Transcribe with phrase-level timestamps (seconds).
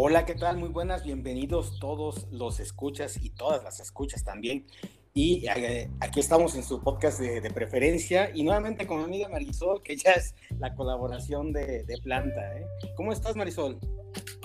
[0.00, 0.58] Hola, ¿qué tal?
[0.58, 4.64] Muy buenas, bienvenidos todos los escuchas y todas las escuchas también.
[5.12, 9.82] Y eh, aquí estamos en su podcast de, preferencia y nuevamente con mi amiga Marisol,
[9.82, 12.58] que ya es la colaboración de, planta.
[12.58, 12.64] ¿eh?
[12.94, 13.80] ¿Cómo estás, Marisol?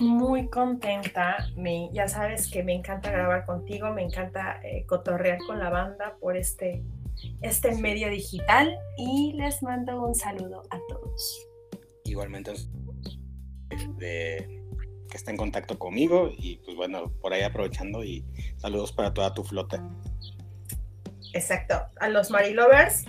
[0.00, 5.60] Muy contenta, me, ya sabes que me encanta grabar contigo, me encanta eh, cotorrear con
[5.60, 6.82] la banda por este,
[7.42, 11.46] este medio digital y les mando un saludo a todos.
[12.02, 12.54] Igualmente,
[13.98, 14.63] de,
[15.14, 18.24] que está en contacto conmigo y pues bueno, por ahí aprovechando y
[18.56, 19.80] saludos para toda tu flota.
[21.32, 23.04] Exacto, a los Marilovers,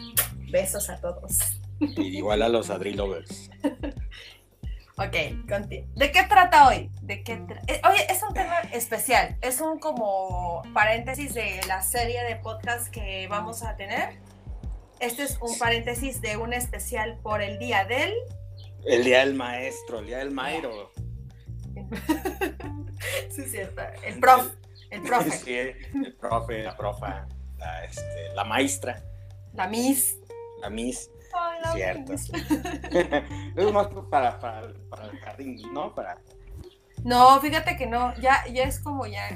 [0.52, 1.40] besos a todos.
[1.80, 3.50] Y igual a los Adrilovers.
[4.98, 6.92] ok, ¿de qué trata hoy?
[7.02, 12.24] ¿De qué eh, Oye, es un tema especial, es un como paréntesis de la serie
[12.24, 14.20] de podcast que vamos a tener.
[15.00, 18.14] Este es un paréntesis de un especial por el día del...
[18.86, 20.92] El día del maestro, el día del mairo.
[23.30, 23.82] sí, es cierto.
[24.04, 24.52] El prof.
[24.90, 25.32] El profe.
[25.32, 27.28] Sí, el profe, la profa,
[27.58, 29.02] la, este, la maestra.
[29.54, 30.18] La miss.
[30.62, 31.10] La miss.
[31.74, 32.14] cierto.
[32.14, 35.94] es más para, para, para, el jardín, ¿no?
[35.94, 36.18] Para...
[37.04, 39.28] No, fíjate que no, ya, ya es como ya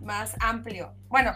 [0.00, 0.94] más amplio.
[1.08, 1.34] Bueno,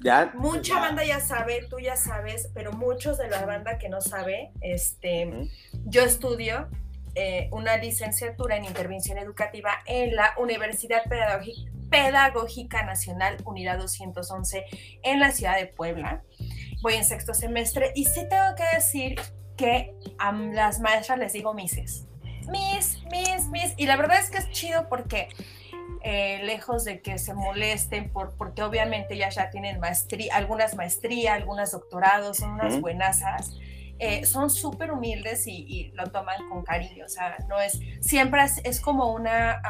[0.00, 4.00] ya, mucha banda ya sabe, tú ya sabes, pero muchos de la banda que no
[4.00, 5.50] sabe, este,
[5.84, 6.68] yo estudio
[7.14, 11.02] eh, una licenciatura en intervención educativa en la Universidad
[11.90, 14.64] Pedagógica, Nacional Unidad 211
[15.02, 16.22] en la ciudad de Puebla.
[16.82, 19.20] Voy en sexto semestre y sí tengo que decir
[19.56, 22.06] que a las maestras les digo mises.
[22.48, 23.74] Mis, mis, mis.
[23.76, 25.28] Y la verdad es que es chido porque
[26.02, 31.34] eh, lejos de que se molesten, por, porque obviamente ya ya tienen maestría, algunas maestrías,
[31.34, 33.56] algunas doctorados, son unas buenasas.
[33.98, 38.80] Eh, son súper humildes y, lo toman con cariño, o sea, no es, siempre es,
[38.80, 39.60] como una,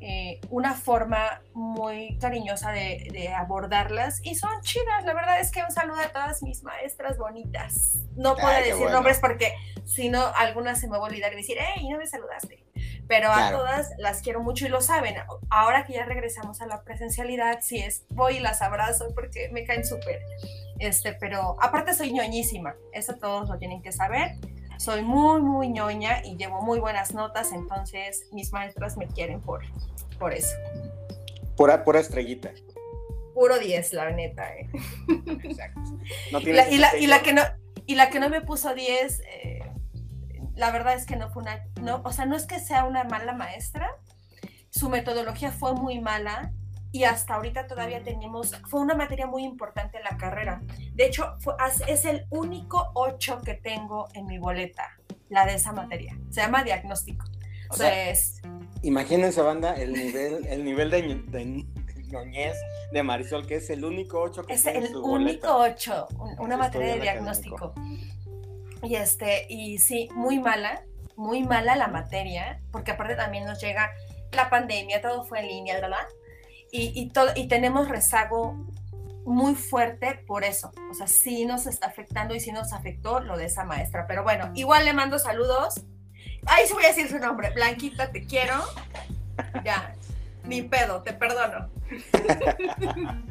[0.00, 5.70] eh, una forma muy cariñosa de, abordarlas y son chidas, la verdad es que un
[5.70, 7.98] saludo a todas mis maestras bonitas.
[8.16, 9.54] No puedo decir nombres porque
[9.84, 12.67] si no, algunas se me va a olvidar y decir, hey, no me saludaste
[13.06, 15.16] pero a todas las quiero mucho y lo saben.
[15.50, 19.64] Ahora que ya regresamos a la presencialidad, sí es, voy y las abrazo porque me
[19.64, 20.20] caen súper.
[20.78, 24.36] Este, pero aparte soy ñoñísima, eso todos lo tienen que saber.
[24.78, 29.62] Soy muy, muy ñoña y llevo muy buenas notas, entonces mis maestras me quieren por,
[30.18, 30.54] por eso.
[31.56, 32.52] Pura, pura estrellita.
[33.34, 34.54] Puro 10, la neta.
[34.54, 34.68] Eh.
[35.42, 35.80] Exacto.
[36.40, 37.42] y, la, y, la, que no,
[37.86, 39.57] y la que no me puso 10, eh,
[40.58, 43.04] la verdad es que no fue una, no, o sea, no es que sea una
[43.04, 43.96] mala maestra,
[44.70, 46.52] su metodología fue muy mala
[46.90, 50.60] y hasta ahorita todavía tenemos, fue una materia muy importante en la carrera.
[50.94, 51.36] De hecho,
[51.86, 54.98] es el único 8 que tengo en mi boleta,
[55.28, 56.18] la de esa materia.
[56.30, 57.24] Se llama diagnóstico.
[57.70, 58.12] O sea,
[58.82, 61.64] Imagínense, banda, el nivel, el nivel de, de
[62.92, 66.08] de Marisol, que es el único 8 que es el único 8,
[66.38, 67.74] una materia de diagnóstico.
[68.82, 70.82] Y este, y sí, muy mala,
[71.16, 73.90] muy mala la materia, porque aparte también nos llega
[74.32, 76.06] la pandemia, todo fue en línea, ¿verdad?
[76.70, 78.54] y, todo, y tenemos rezago
[79.28, 80.72] muy fuerte por eso.
[80.90, 84.06] O sea, sí nos está afectando y sí nos afectó lo de esa maestra.
[84.06, 85.84] Pero bueno, igual le mando saludos.
[86.46, 87.50] Ahí sí voy a decir su nombre.
[87.50, 88.54] Blanquita, te quiero.
[89.64, 89.94] Ya,
[90.44, 91.70] ni pedo, te perdono.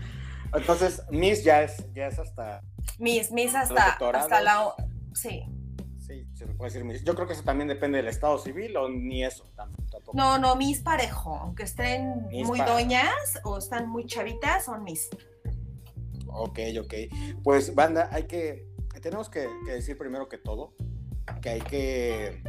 [0.53, 2.61] Entonces, Miss ya es, ya es hasta...
[2.99, 4.73] Miss, Miss hasta, hasta la...
[5.17, 5.43] Sí.
[5.99, 7.03] Sí, se puede decir.
[7.03, 10.11] Yo creo que eso también depende del estado civil o ni eso tampoco.
[10.13, 15.09] No, no, mis parejo, aunque estén muy doñas o están muy chavitas, son mis.
[16.27, 16.93] Ok, ok.
[17.43, 18.67] Pues, banda, hay que,
[19.01, 20.75] tenemos que, decir primero que todo,
[21.41, 22.43] que hay que,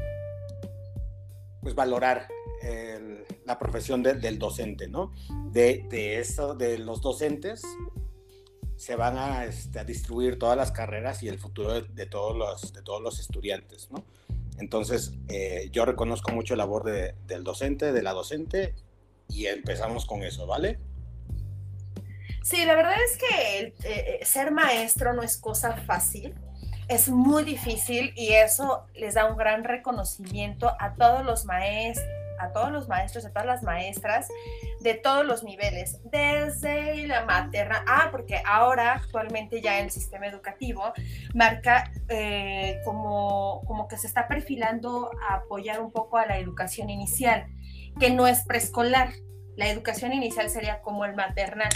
[1.62, 2.28] pues, valorar
[3.46, 5.12] la profesión del docente, ¿no?
[5.50, 7.62] De, de, eso, de los docentes
[8.78, 13.20] se van a, este, distribuir todas las carreras y el futuro de, todos, los, de
[13.20, 14.04] estudiantes, ¿no?
[14.58, 18.74] Entonces, eh, yo reconozco mucho la labor del docente, de la docente,
[19.28, 20.78] y empezamos con eso, ¿vale?
[22.42, 26.34] Sí, la verdad es que eh, eh, ser maestro no es cosa fácil,
[26.88, 32.08] es muy difícil y eso les da un gran reconocimiento a todos los maestros
[32.40, 34.28] a todos los maestros, a todas las maestras
[34.80, 40.92] de todos los niveles, desde la materna, ah, porque ahora actualmente ya el sistema educativo
[41.34, 46.90] marca eh, como, como que se está perfilando a apoyar un poco a la educación
[46.90, 47.46] inicial,
[47.98, 49.10] que no es preescolar.
[49.56, 51.70] La educación inicial sería como el maternal.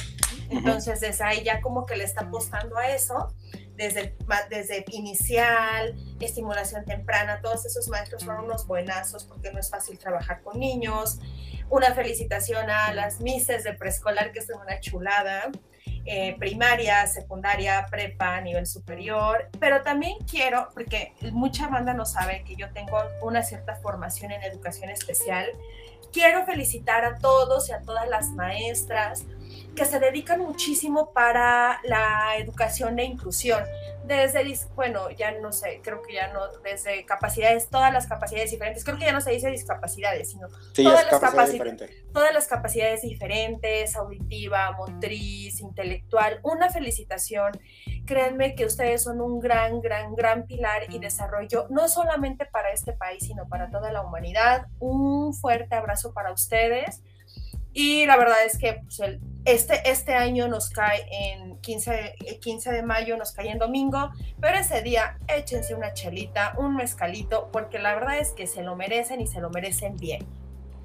[0.51, 3.35] Entonces, desde ahí ya como que le está apostando a eso
[3.77, 4.15] desde,
[4.51, 10.43] desde inicial, estimulación temprana, todos esos maestros fueron unos buenazos porque no es fácil trabajar
[10.43, 11.19] con niños.
[11.71, 15.51] Una felicitación a las mises de preescolar, que son una chulada.
[16.05, 22.57] Eh, primaria, secundaria, prepa, nivel superior, pero también quiero, porque mucha banda no sabe que
[22.57, 25.47] yo tengo una cierta formación en educación especial,
[26.13, 29.27] quiero felicitar a todos y a todas las maestras
[29.75, 33.65] que se dedican muchísimo para la educación e inclusión
[34.05, 34.43] desde,
[34.75, 38.99] bueno, ya no sé, creo que ya no, desde capacidades, todas las capacidades diferentes, creo
[38.99, 44.73] que ya no se dice discapacidades, sino todas, las capacidades, todas las capacidades diferentes, auditiva,
[44.73, 46.41] motriz, intelectual.
[46.43, 47.53] Una felicitación.
[48.05, 52.93] Créanme que ustedes son un gran, gran, gran pilar y desarrollo, no solamente para este
[52.93, 54.67] país, sino para toda la humanidad.
[54.81, 57.03] Un fuerte abrazo para ustedes.
[57.73, 62.73] Y la verdad es que pues, el, este, este año nos cae en 15, 15
[62.73, 64.11] de mayo, nos cae en domingo,
[64.41, 68.77] pero ese día échense una chelita, un mezcalito, porque la verdad es que se lo
[68.77, 70.27] merecen y se lo merecen bien.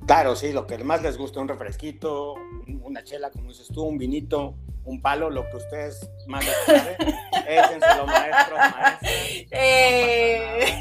[0.05, 2.35] Claro, sí, lo que más les gusta, un refresquito,
[2.81, 4.55] una chela, como dices tú, un vinito,
[4.85, 6.97] un palo, lo que ustedes más les guste,
[7.47, 9.11] échenselo maestros, maestros.
[9.51, 10.79] Eh...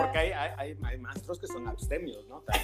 [0.00, 2.44] porque hay, hay, hay, maestros que son abstemios, ¿no?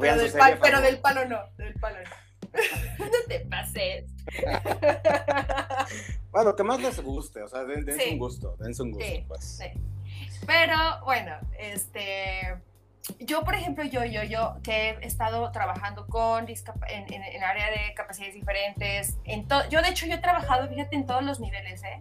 [0.00, 2.24] pero, del pero, del palo no, del palo no.
[2.98, 4.04] no te pases.
[6.30, 9.60] bueno, que más les guste, o sea, dense un gusto, dense un gusto, pues.
[10.46, 12.54] Pero bueno, este
[13.18, 17.70] yo, por ejemplo, yo, yo, yo, que he estado trabajando con en, en, en área
[17.70, 21.82] de capacidades diferentes, en yo de hecho yo he trabajado, fíjate, en todos los niveles,
[21.84, 22.00] ¿eh?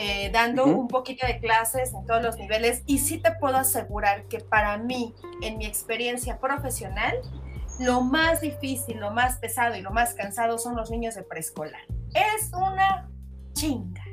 [0.00, 4.26] Eh, dando un poquito de clases en todos los niveles y sí te puedo asegurar
[4.28, 5.12] que para mí,
[5.42, 7.16] en mi experiencia profesional,
[7.80, 11.80] lo más difícil, lo más pesado y lo más cansado son los niños de preescolar.
[12.14, 13.10] Es una
[13.54, 14.04] chinga.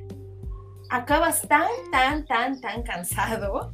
[0.90, 3.72] Acabas tan, tan, tan, tan cansado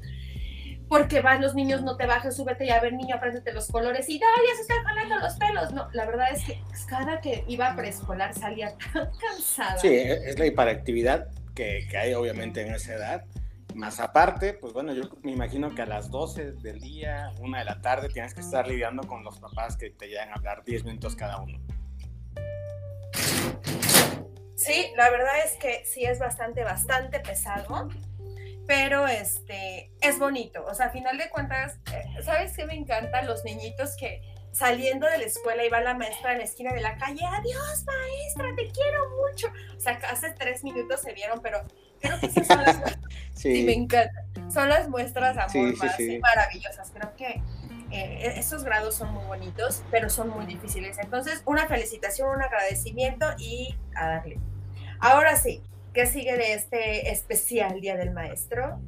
[0.89, 4.09] porque van los niños, no te bajes, súbete y a ver, niño, apréndete los colores
[4.09, 5.71] y dale, ya se están jalando los pelos.
[5.71, 9.77] No, la verdad es que cada que iba a preescolar salía tan cansada.
[9.77, 13.25] Sí, es la hiperactividad que, hay obviamente en esa edad.
[13.75, 17.65] Más aparte, pues bueno, yo me imagino que a las 12 del día, una de
[17.65, 20.83] la tarde, tienes que estar lidiando con los papás que te llegan a hablar 10
[20.83, 21.59] minutos cada uno.
[24.55, 27.89] Sí, la verdad es que sí es bastante, bastante pesado,
[28.67, 30.63] pero este, es bonito.
[30.65, 33.21] O sea, a final de cuentas, eh, ¿sabes qué me encanta?
[33.23, 34.21] Los niñitos que
[34.51, 38.55] saliendo de la escuela iba la maestra en la esquina de la calle, adiós maestra,
[38.55, 39.47] te quiero mucho.
[39.75, 41.61] O sea, hace tres minutos se vieron, pero
[41.99, 42.79] creo que esas son las
[43.33, 43.63] sí.
[43.63, 44.25] me encanta.
[44.51, 46.91] Son las muestras de amor más maravillosas.
[46.91, 47.41] Creo que
[47.91, 50.97] eh, esos grados son muy bonitos, pero son muy difíciles.
[50.99, 54.39] Entonces, una felicitación, un agradecimiento y a darle.
[54.99, 55.61] Ahora sí,
[55.93, 58.79] ¿qué sigue de este especial Día del Maestro?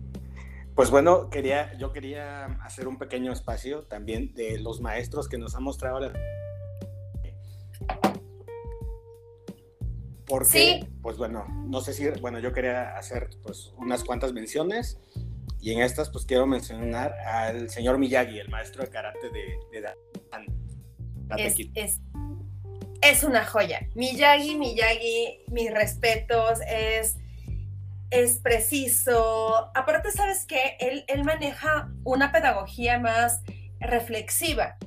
[0.75, 5.55] Pues bueno, quería, yo quería hacer un pequeño espacio también de los maestros que nos
[5.55, 6.13] han mostrado la...
[10.25, 10.87] Porque, sí.
[11.01, 14.99] pues bueno, no sé si, bueno, yo quería hacer pues unas cuantas menciones
[15.59, 19.87] y en estas pues quiero mencionar al señor Miyagi, el maestro de karate de, de
[21.37, 21.99] es, es,
[23.01, 23.87] es, una joya.
[23.95, 27.17] Miyagi, Miyagi, mis respetos, es
[28.13, 29.71] es preciso.
[29.73, 30.77] Aparte, ¿sabes qué?
[30.79, 33.41] Él, él maneja una pedagogía más
[33.79, 34.77] reflexiva.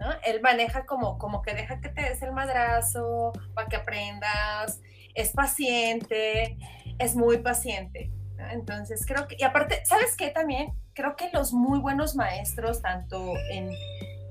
[0.00, 0.08] ¿no?
[0.24, 4.80] Él maneja como, como que deja que te des el madrazo para que aprendas,
[5.14, 6.58] es paciente,
[6.98, 8.10] es muy paciente.
[8.50, 10.72] Entonces creo que, y aparte, ¿sabes qué también?
[10.92, 13.70] Creo que los muy buenos maestros, tanto en,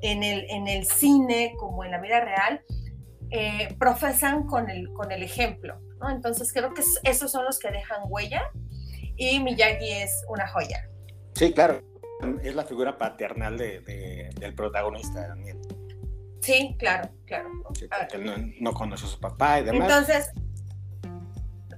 [0.01, 2.61] en, el, en el cine como en la vida real,
[3.31, 5.79] eh, profesan con el, con el ejemplo.
[6.09, 8.51] Entonces creo que esos son los que dejan huella
[9.15, 10.89] y Miyagi es una joya.
[11.33, 11.81] Sí, claro,
[12.43, 15.59] es la figura paternal de, del protagonista, Daniel.
[16.41, 17.49] Sí, claro, claro.
[18.13, 19.89] él no, conoce a su papá y demás.
[19.89, 20.31] Entonces,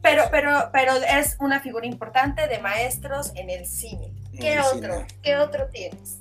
[0.02, 4.14] pero, pero, pero es una figura importante de maestros en el cine.
[4.38, 5.06] ¿Qué otro?
[5.22, 6.20] ¿Qué otro tienes?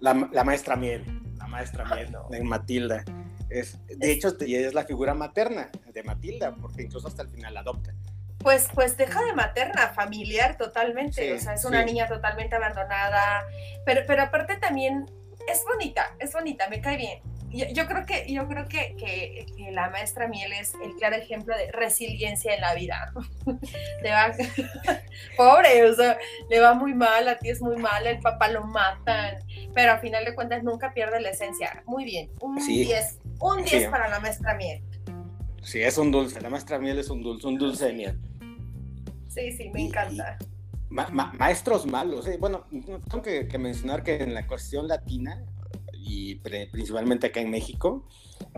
[0.00, 1.04] La, maestra Miel,
[1.36, 3.04] la maestra Miel, de Matilda.
[3.52, 7.60] Es, de hecho, es la figura materna de Matilda, porque incluso hasta el final la
[7.60, 7.94] adopta.
[8.38, 13.46] Pues, pues deja de materna, familiar totalmente, o sea, es una niña totalmente abandonada,
[13.86, 15.06] pero, pero aparte también
[15.48, 17.20] es bonita, es bonita, me cae bien.
[17.52, 21.70] Yo, creo que, yo creo que, que, la maestra Miel es el claro ejemplo de
[21.70, 23.12] resiliencia en la vida.
[24.02, 24.32] le va,
[25.36, 26.16] pobre, o sea,
[26.48, 29.36] le va muy mal, a ti es muy mal, el papá lo matan,
[29.74, 31.82] pero a final de cuentas nunca pierde la esencia.
[31.84, 34.82] Muy bien, un 10, un 10 para la maestra Miel.
[35.62, 36.40] Sí, es un dulce.
[36.40, 38.20] La maestra miel es un dulce, un dulce de miel.
[39.28, 40.38] Sí, sí, me encanta.
[40.90, 42.26] maestros malos.
[42.26, 45.44] Eh, bueno, tengo que, mencionar que en la cuestión latina,
[45.92, 48.08] y principalmente acá en México,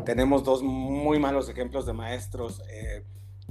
[0.04, 2.62] tenemos dos muy malos ejemplos de maestros.
[2.70, 3.04] Eh,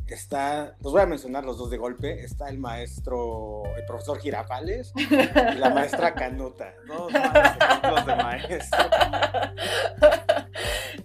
[0.07, 4.91] está, los voy a mencionar los dos de golpe, está el maestro, el profesor Girafales
[4.95, 8.89] y la maestra Canuta, dos malos ejemplos de maestro.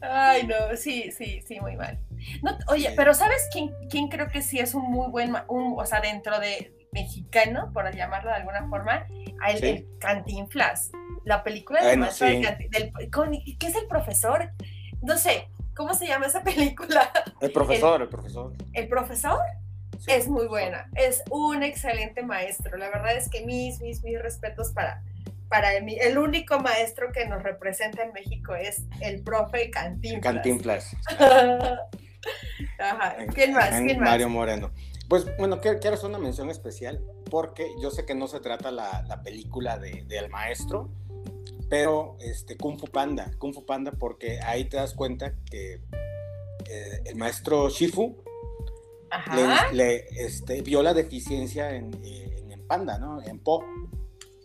[0.01, 1.99] Ay, no, sí, sí, sí, muy mal.
[2.69, 6.01] oye, pero ¿sabes quién, quién creo que sí es un muy buen, un, o sea,
[6.01, 9.07] dentro de mexicano, por llamarlo de alguna forma,
[9.47, 10.91] el, el Cantinflas,
[11.25, 12.93] la película de maestro del,
[13.59, 14.51] ¿qué es el profesor?
[15.03, 15.49] No sé,
[15.79, 17.09] ¿Cómo se llama esa película?
[17.41, 18.53] El profesor, el, profesor.
[18.73, 19.39] ¿El profesor?
[20.09, 22.77] es muy buena, es un excelente maestro.
[22.77, 25.05] La verdad es que mis, mis, mis respetos para,
[25.49, 25.97] para mí.
[26.01, 30.21] El único maestro que nos representa en México es el profe Cantinflas.
[30.21, 30.97] Cantinflas.
[32.81, 33.17] Ajá.
[33.33, 33.71] ¿Quién más?
[33.71, 34.11] ¿Quién más?
[34.11, 34.73] Mario Moreno.
[35.09, 38.73] Pues bueno, quiero, quiero, hacer una mención especial porque yo sé que no se trata
[38.73, 40.91] la, la película de, del maestro,
[41.69, 45.81] pero este, Kung Fu Panda, Kung Fu Panda porque ahí te das cuenta que
[46.71, 48.17] eh, el maestro Shifu
[49.73, 52.29] le, este, vio la deficiencia en, en,
[52.67, 53.23] Panda, ¿no?
[53.23, 53.65] En Po.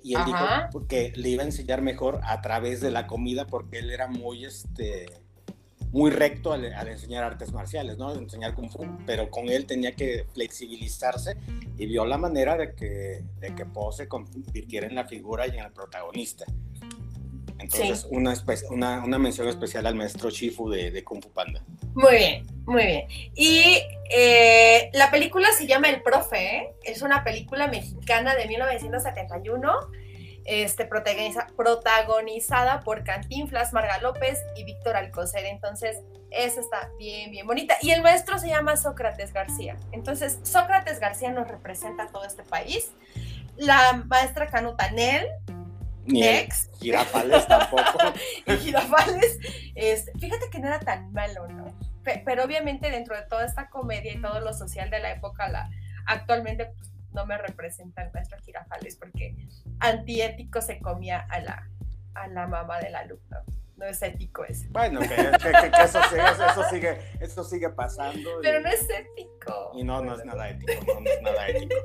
[0.01, 3.79] Y él dijo que le iba a enseñar mejor a través de la comida porque
[3.79, 5.07] él era muy, este,
[5.91, 8.13] muy recto al, enseñar artes marciales, ¿no?
[8.13, 11.35] Enseñar Kung Fu, pero con él tenía que flexibilizarse
[11.77, 15.51] y vio la manera de que, de que Po se convirtiera en la figura y
[15.51, 16.45] en el protagonista.
[17.63, 18.07] Entonces,
[18.69, 21.63] una, una, mención especial al maestro Shifu de, de Kung Fu Panda.
[21.95, 23.07] Muy bien, muy bien.
[23.35, 26.75] Y eh, la película se llama El Profe, ¿eh?
[26.83, 29.71] es una película mexicana de 1971,
[30.45, 35.45] este, protagonizada por Cantinflas, Marga López y Víctor Alcocer.
[35.45, 35.97] Entonces,
[36.31, 37.75] esa está bien, bien bonita.
[37.81, 39.77] Y el maestro se llama Sócrates García.
[39.93, 42.91] Entonces, Sócrates García nos representa a todo este país.
[43.55, 45.27] La maestra Canuta Nel
[46.05, 46.69] ni ex.
[46.79, 47.99] Girafales tampoco.
[48.45, 49.39] y Girafales,
[49.75, 51.73] este, fíjate que no era tan malo, ¿no?
[52.03, 55.69] Pero obviamente dentro de toda esta comedia y todo lo social de la época, la,
[56.05, 59.35] actualmente pues, no me representa el maestro Girafales porque
[59.79, 61.69] antiético se comía a la,
[62.15, 63.43] a la mamá del alumno
[63.75, 64.65] no es ético eso.
[64.69, 65.15] Bueno, que,
[65.83, 65.99] eso,
[66.69, 68.29] sigue, eso, sigue, pasando.
[68.41, 69.71] Pero no es ético.
[69.75, 71.75] Y no, no es nada ético, no, es nada ético.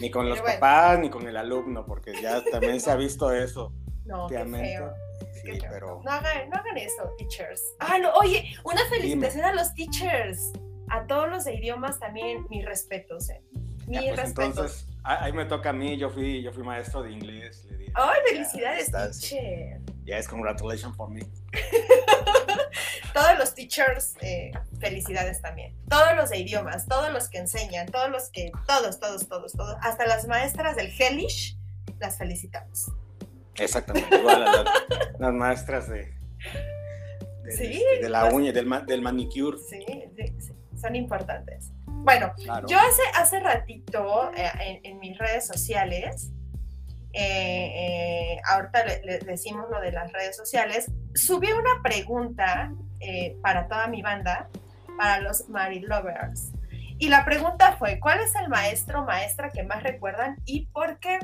[0.00, 3.72] Ni con los papás, ni con el alumno, porque ya también se ha visto eso.
[4.04, 4.92] No, qué feo.
[5.32, 6.00] Sí, pero...
[6.04, 7.62] No hagan, no hagan eso, teachers.
[7.78, 10.52] Ah, no, oye, una felicitación a los teachers.
[10.88, 13.42] A todos los de idiomas también, mis respetos, eh.
[13.86, 14.48] Mis pues respetos.
[14.48, 17.64] Entonces, ahí me toca a mí, yo fui, yo fui maestro de inglés.
[17.64, 19.80] Le dije, ¡Ay, felicidades, teacher!
[20.06, 21.20] Yes, congratulations for me.
[23.12, 25.74] todos los teachers, eh, felicidades también.
[25.88, 29.76] Todos los de idiomas, todos los que enseñan, todos los que, todos, todos, todos, todos.
[29.82, 31.58] Hasta las maestras del Hellish,
[31.98, 32.92] las felicitamos.
[33.56, 34.64] Exactamente, igual a
[35.18, 36.14] las, maestras de,
[37.42, 39.58] de, la pues uña, del, del manicure.
[39.58, 39.84] Sí,
[40.38, 41.72] sí, son importantes.
[41.86, 42.32] Bueno,
[42.68, 46.30] yo hace, hace ratito eh, en, mis redes sociales
[47.18, 53.68] eh, eh, ahorita le, decimos lo de las redes sociales, subí una pregunta eh, para
[53.68, 54.50] toda mi banda,
[54.98, 56.52] para los Mary Lovers.
[56.98, 61.18] Y la pregunta fue, ¿cuál es el maestro maestra que más recuerdan y por qué?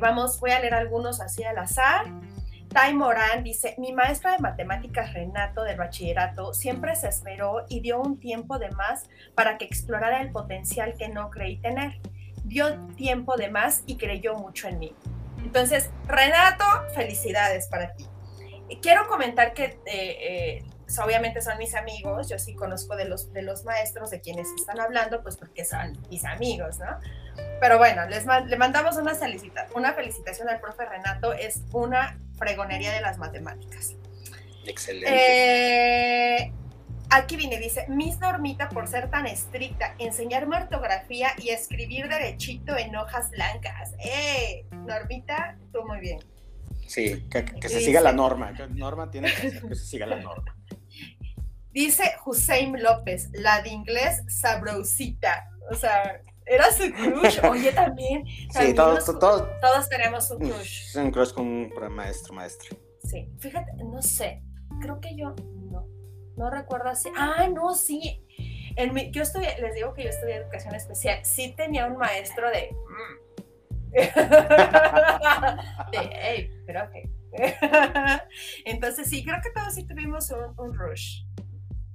[0.00, 2.06] vamos, voy a leer algunos así al azar.
[2.70, 8.00] Tai Morán dice, mi maestra de matemáticas Renato del bachillerato siempre se esperó y dio
[8.00, 12.00] un tiempo de más para que explorara el potencial que no creí tener
[12.46, 14.94] dio tiempo de más y creyó mucho en mí.
[15.42, 18.06] Entonces, Renato, felicidades para ti.
[18.82, 20.64] Quiero comentar que eh, eh,
[21.04, 24.80] obviamente son mis amigos, yo sí conozco de los, de los maestros de quienes están
[24.80, 26.98] hablando, pues porque son mis amigos, ¿no?
[27.60, 29.12] Pero bueno, les le mandamos una,
[29.74, 33.94] una felicitación al profe Renato, es una fregonería de las matemáticas.
[34.64, 36.42] Excelente.
[36.42, 36.52] Eh,
[37.10, 42.96] Aquí viene, dice, Miss Normita, por ser tan estricta, enseñarme ortografía y escribir derechito en
[42.96, 43.94] hojas blancas.
[43.98, 44.66] ¡Eh!
[44.70, 46.18] Normita, tú muy bien.
[46.86, 48.52] Sí, que, se siga la norma.
[48.70, 50.56] norma tiene que que se siga la norma.
[51.72, 55.48] Dice Hussein López, la de inglés sabrosita.
[55.70, 57.38] O sea, era su crush.
[57.50, 58.24] Oye, también.
[58.26, 60.96] sí, todos, todos, tenemos un crush.
[60.96, 62.76] Un crush con un maestro, maestro.
[63.04, 64.42] Sí, fíjate, no sé.
[64.80, 65.34] Creo que yo
[65.70, 65.95] no
[66.50, 67.10] recuerdo así.
[67.16, 68.22] Ah, no, sí.
[68.76, 71.24] En mi, yo estudié, les digo que yo estudié educación especial.
[71.24, 72.70] Sí tenía un maestro de.
[72.72, 73.26] Mm.
[75.90, 77.10] de, hey, pero que.
[78.64, 81.22] Entonces sí, creo que todos sí tuvimos un, rush.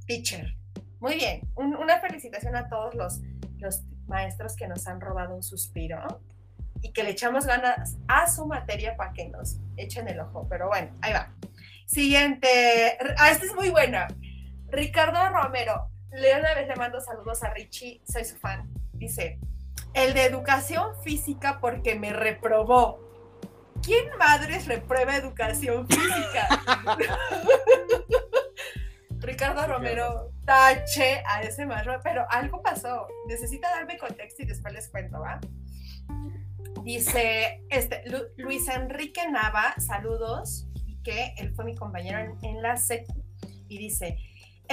[0.07, 0.55] Teacher.
[1.00, 3.21] Muy bien, una felicitación a todos los,
[3.57, 6.21] los maestros que nos han robado un suspiro
[6.81, 10.48] y que le echamos ganas a su materia para que nos echen el ojo.
[10.50, 11.31] Pero bueno, ahí va.
[11.86, 12.98] Siguiente.
[13.17, 14.07] Ah, esta es muy buena.
[14.72, 15.90] Ricardo Romero.
[16.12, 18.70] Le una vez le mando saludos a Richie, soy su fan.
[18.94, 19.40] Dice,
[19.94, 23.00] el de educación física porque me reprobó.
[23.84, 26.48] ¿Quién madres reprueba educación física?
[29.20, 33.08] Ricardo Romero, tache a ese maestro, pero algo pasó.
[33.28, 35.40] Necesita darme contexto y después les cuento, ¿va?
[36.84, 38.04] Dice, este,
[38.38, 43.24] Luis Enrique Nava, saludos, y que él fue mi compañero en, la secu.
[43.68, 44.18] Y dice,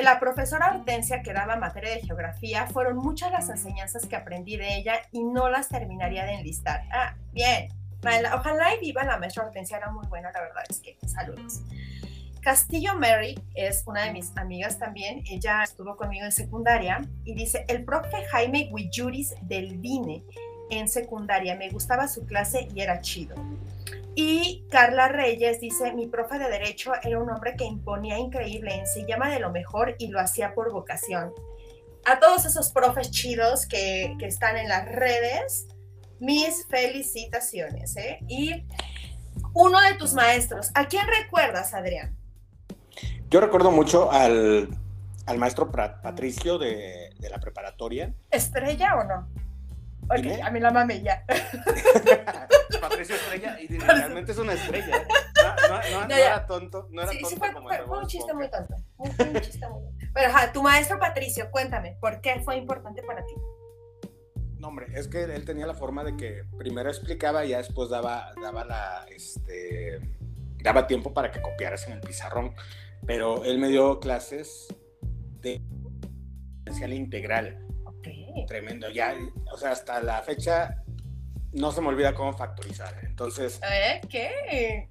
[0.03, 4.77] la profesora Hortensia que daba materia de geografía, fueron muchas las enseñanzas que aprendí de
[4.77, 6.83] ella y no las terminaría de enlistar.
[6.93, 7.69] Ah, bien.
[8.35, 11.63] Ojalá y viva la maestra Hortensia, era muy buena, la verdad es que saludos.
[12.41, 17.65] Castillo Mary es una de mis amigas también, ella estuvo conmigo en secundaria y dice,
[17.69, 20.23] el profe Jaime Guilluris del DINE
[20.71, 23.35] en secundaria, me gustaba su clase y era chido.
[24.21, 29.31] Y Carla Reyes dice, mi profe de derecho era un hombre que imponía increíble, llama
[29.31, 31.33] de lo mejor y lo hacía por vocación.
[32.05, 35.69] A todos esos profes chidos que, que están en las redes,
[36.19, 37.97] mis felicitaciones.
[37.97, 38.19] ¿eh?
[38.27, 38.67] Y
[39.55, 42.17] uno de tus maestros, ¿a quién recuerdas, Adrián?
[43.31, 44.69] Yo recuerdo mucho al,
[45.27, 48.13] al maestro Patricio de, de, la preparatoria.
[48.33, 49.29] ¿Estrella o no?
[50.11, 51.25] Ok, a mí la mame ya.
[52.81, 55.07] Patricio Estrella, y realmente es una estrella.
[55.69, 58.35] No, no, no, era tonto, no era sí, tonto sí, fue, como fue, un chiste
[58.35, 58.77] muy tonto.
[58.97, 60.07] Un, un chiste muy tonto.
[60.15, 63.35] Pero ajá, tu maestro Patricio, cuéntame, ¿por qué fue importante para ti?
[64.59, 67.91] No, hombre, es que él tenía la forma de que primero explicaba y ya después
[67.91, 70.01] daba, daba la, este,
[70.63, 72.55] daba tiempo para que copiaras en el pizarrón
[73.07, 74.69] pero él me dio clases
[75.41, 75.63] de
[76.63, 76.93] potencial
[78.47, 79.15] Tremendo, ya,
[79.53, 80.83] o sea, hasta la fecha
[81.53, 82.95] no se me olvida cómo factorizar.
[83.03, 83.61] Entonces.
[83.71, 84.01] ¿Eh?
[84.09, 84.89] ¿Qué?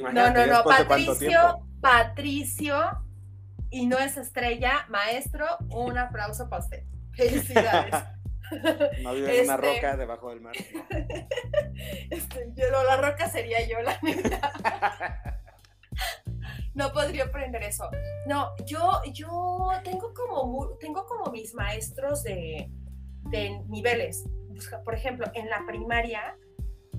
[0.00, 3.04] no, no, no, Patricio, Patricio,
[3.70, 6.84] y no es estrella, maestro, un aplauso para usted.
[7.12, 7.94] Felicidades.
[9.02, 10.54] No vive en una este roca debajo del mar.
[12.10, 15.40] Este, yo, la roca sería yo, la neta
[16.74, 17.88] no podría aprender eso.
[18.26, 22.70] No, yo, yo tengo como, tengo como mis maestros de,
[23.30, 24.24] de niveles.
[24.84, 26.36] Por ejemplo, en la primaria,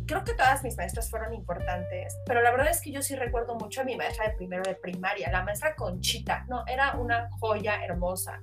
[0.06, 3.56] creo que todas mis maestras fueron importantes, pero la verdad es que yo sí recuerdo
[3.56, 7.84] mucho a mi maestra de primero de primaria, la maestra Conchita, no, era una joya
[7.84, 8.42] hermosa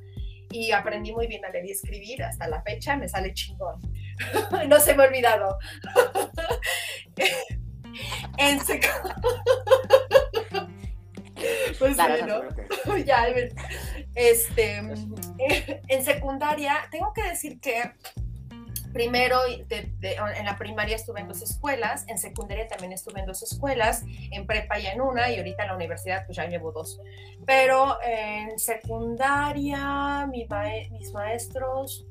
[0.50, 3.80] y aprendí muy bien a leer y escribir, hasta la fecha me sale chingón,
[4.68, 5.58] no se me ha olvidado.
[8.38, 8.58] en
[11.78, 12.42] pues bueno,
[13.04, 13.26] ya,
[14.14, 14.82] este,
[15.88, 17.92] en secundaria, tengo que decir que
[18.92, 24.04] primero en la primaria estuve en dos escuelas, en secundaria también estuve en dos escuelas,
[24.30, 27.00] en prepa y en una, y ahorita en la universidad pues ya llevo dos.
[27.46, 32.06] Pero en secundaria, mis maestros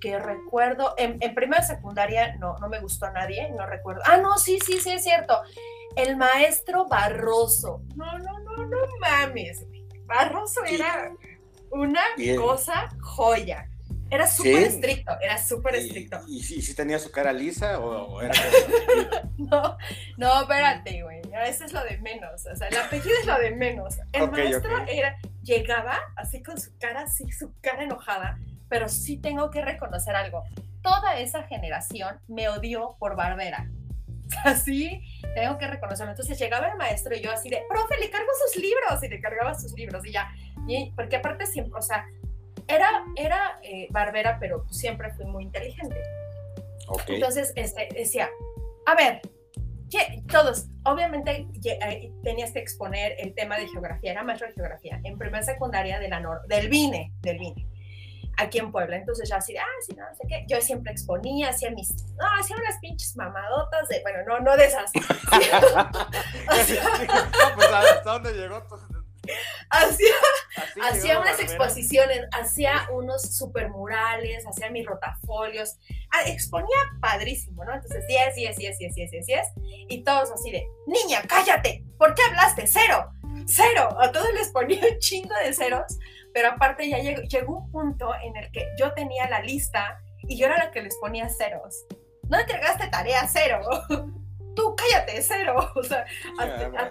[0.00, 4.02] que recuerdo, en, en primera secundaria no, no me gustó a nadie, no recuerdo.
[4.04, 5.40] Ah, no, sí, sí, sí, es cierto.
[5.96, 7.82] El maestro Barroso.
[7.96, 9.66] No, no, no, no mames.
[10.06, 11.12] Barroso era
[11.70, 12.02] una
[12.36, 13.68] cosa joya.
[14.12, 16.20] Era súper estricto, era súper estricto.
[16.28, 18.34] ¿Y, si tenía su cara lisa o, era
[19.38, 19.78] No,
[20.18, 21.22] no, espérate, güey.
[21.46, 22.44] Eso es lo de menos.
[22.44, 23.96] O sea, el apellido es lo de menos.
[24.12, 29.50] El maestro era, llegaba así con su cara, así, su cara enojada, pero sí tengo
[29.50, 30.44] que reconocer algo.
[30.82, 33.66] Toda esa generación me odió por Barbera.
[34.44, 35.00] Así,
[35.34, 36.12] tengo que reconocerlo.
[36.12, 39.20] Entonces llegaba el maestro y yo así de, profe, le cargo sus libros y le
[39.20, 40.30] cargaba sus libros y ya.
[40.66, 42.06] Y, porque aparte siempre, o sea,
[42.68, 45.96] era, era eh, barbera, pero siempre fui muy inteligente.
[47.08, 48.28] Entonces este, decía,
[48.86, 49.20] a ver,
[49.90, 50.22] ¿qué?
[50.30, 55.16] todos, obviamente eh, tenías que exponer el tema de geografía, era maestro de geografía, en
[55.16, 57.71] primera secundaria de la nor del VINE, del VINE
[58.38, 58.96] aquí en Puebla.
[58.96, 60.44] Entonces ya así de, ah, sí, no, sé qué.
[60.48, 64.66] Yo siempre exponía, hacía mis, no, hacía unas pinches mamadotas de, bueno, no, no de
[64.66, 64.90] esas.
[67.54, 68.62] pues hasta dónde llegó.
[69.70, 70.14] Hacía,
[70.82, 75.78] hacía unas exposiciones, hacía unos super murales, hacía mis rotafolios,
[76.10, 77.72] ah, exponía padrísimo, ¿no?
[77.72, 79.46] Entonces 10, 10, 10, 10, 10, 10, 10,
[79.88, 82.66] y todos así de, niña, cállate, ¿por qué hablaste?
[82.66, 83.12] Cero,
[83.46, 85.98] cero, a todos les ponía un chingo de ceros
[86.32, 90.46] pero aparte ya llegó, un punto en el que yo tenía la lista y yo
[90.46, 91.84] era la que les ponía ceros.
[92.28, 93.60] No entregaste tarea cero.
[94.54, 95.70] Tú cállate, cero.
[95.76, 96.04] O sea,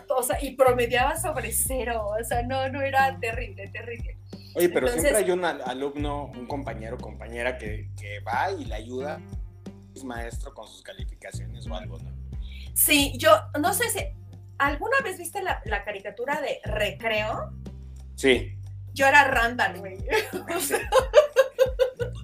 [0.10, 2.08] o sea, y promediaba sobre cero.
[2.20, 4.18] O sea, no, no era terrible, terrible.
[4.56, 9.22] Oye, pero siempre hay un alumno, un compañero, compañera que, que va y le ayuda
[10.04, 12.12] maestro con sus calificaciones o algo, ¿no?
[12.74, 14.00] Sí, yo no sé si
[14.58, 17.52] alguna vez viste la, caricatura de Recreo.
[18.16, 18.58] Sí.
[18.94, 19.98] Yo era Randall, güey.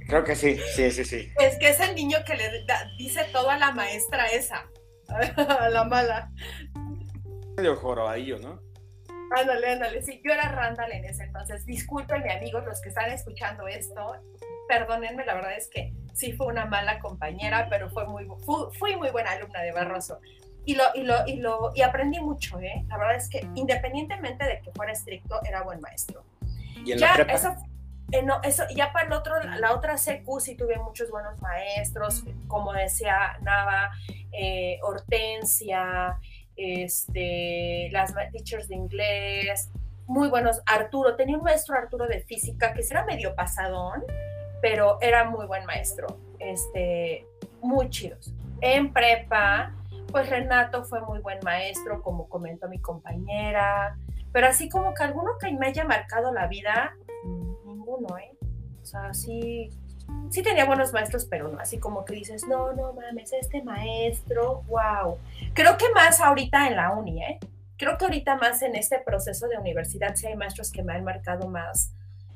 [0.08, 1.32] Creo que sí, sí, sí, sí.
[1.40, 2.66] Es que es el niño que le
[2.98, 4.70] dice todo a la maestra esa,
[5.08, 6.32] a la mala.
[7.58, 8.62] Medio jorobadillo, ¿no?
[9.36, 11.66] Ándale, ándale, sí, yo era Randall en ese entonces.
[11.66, 14.16] Discúlpenme, amigos, los que están escuchando esto.
[14.70, 18.26] Perdónenme, la verdad es que sí fue una mala compañera, pero fue muy,
[18.80, 20.20] fui muy buena alumna de Barroso.
[20.66, 22.84] Y, lo, y, lo, y, lo, y aprendí mucho, ¿eh?
[22.88, 26.26] La verdad es que independientemente de que fuera estricto, era buen maestro.
[26.88, 27.56] ¿Y en ya, la Eso,
[28.14, 32.24] eh, no, eso, ya para el otro, la otra CQ sí tuve muchos buenos maestros,
[32.48, 33.92] como decía Nava,
[34.32, 36.18] eh, Hortensia,
[36.56, 39.70] este, las teachers de inglés,
[40.06, 40.62] muy buenos.
[40.66, 44.04] Arturo, tenía un maestro Arturo de física que era medio pasadón,
[44.62, 46.08] pero era muy buen maestro,
[46.40, 47.28] este,
[47.62, 48.34] muy chidos.
[48.62, 49.76] En prepa,
[50.12, 53.98] pues Renato fue muy buen maestro, como comentó mi compañera,
[54.38, 56.96] pero así como que alguno que me haya marcado la vida,
[57.66, 58.38] ninguno, ¿eh?
[58.84, 59.72] O sea, sí,
[60.30, 64.62] sí tenía buenos maestros, pero no, así como que dices, no, no mames, este maestro,
[64.68, 65.18] wow.
[65.56, 67.40] Creo que más ahorita en la uni, ¿eh?
[67.78, 71.04] Creo que ahorita más en este proceso de universidad sí hay maestros que me han
[71.04, 71.96] marcado más,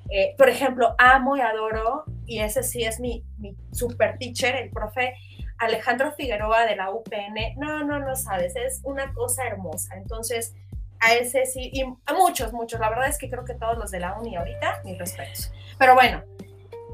[0.09, 4.71] eh, por ejemplo, amo y adoro, y ese sí es mi, mi super teacher, el
[4.71, 5.13] profe
[5.59, 7.57] Alejandro Figueroa de la UPN.
[7.57, 9.95] No, no, no sabes, es una cosa hermosa.
[9.97, 10.55] Entonces,
[11.01, 12.79] a ese sí, y a muchos, muchos.
[12.79, 15.51] La verdad es que creo que todos los de la uni ahorita, mis respetos.
[15.77, 16.23] Pero bueno,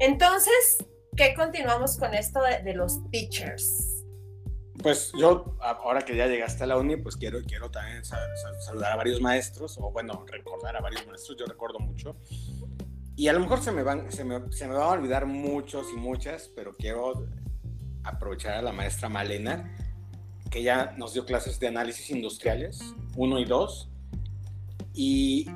[0.00, 0.78] entonces,
[1.16, 4.04] ¿qué continuamos con esto de, los teachers?
[4.82, 8.96] Pues yo, ahora que ya llegaste a la uni, pues quiero, quiero también saludar a
[8.96, 12.16] varios maestros, o bueno, recordar a varios maestros, yo recuerdo mucho.
[13.14, 15.88] Y a lo mejor se me, van, se, me, se me van a olvidar muchos
[15.92, 17.26] y muchas, pero quiero
[18.04, 19.76] aprovechar a la maestra Malena,
[20.50, 22.80] que ya nos dio clases de análisis industriales,
[23.16, 23.90] uno y dos.
[25.00, 25.46] Y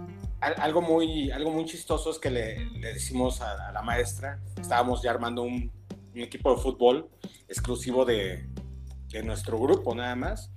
[0.40, 5.10] algo muy, algo muy chistoso es que le, le decimos a, la maestra, estábamos ya
[5.10, 5.72] armando un,
[6.14, 7.10] un equipo de fútbol
[7.48, 8.48] exclusivo de,
[9.08, 10.52] de, nuestro grupo nada más.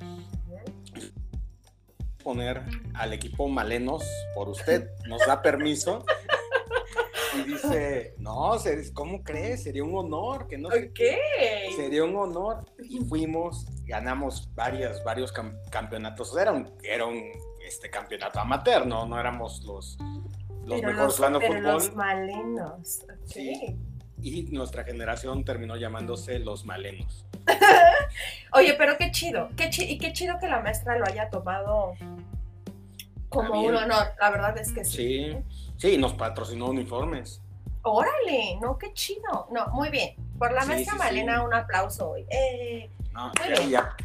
[2.24, 2.62] Poner
[2.94, 4.04] al equipo Malenos
[4.36, 6.06] por usted, nos da permiso
[7.36, 8.52] y dice, no,
[8.94, 9.64] ¿cómo crees?
[9.64, 11.18] Sería un honor, que no qué.
[11.76, 12.66] Sería un honor.
[12.88, 15.34] Y fuimos, ganamos varias, varios
[15.72, 16.38] campeonatos.
[16.38, 17.24] Era un, era un
[17.66, 19.98] este, campeonato amateur, no, no éramos los,
[20.66, 21.64] los mejores jugando fútbol.
[21.64, 23.06] Los malenos.
[23.26, 23.78] Sí.
[24.22, 27.26] Y nuestra generación terminó llamándose los malenos.
[28.54, 31.94] Oye, pero qué chido, qué y qué chido que la maestra lo haya tomado
[33.30, 34.98] como un honor, la verdad es que sí.
[34.98, 35.38] Sí,
[35.78, 37.42] sí, nos patrocinó uniformes.
[37.82, 39.48] Órale, no, qué chido.
[39.52, 40.16] No, muy bien.
[40.40, 42.26] Por la maestra Malena, un aplauso hoy.
[42.30, 42.90] Eh.
[43.70, 43.96] Ya.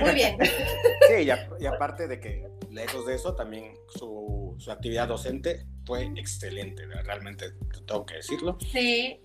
[0.00, 0.38] Muy bien.
[1.08, 6.86] Sí, y, aparte de que, lejos de eso, también su, su actividad docente fue excelente,
[7.02, 7.52] realmente
[7.84, 8.56] tengo que decirlo.
[8.70, 9.20] Sí.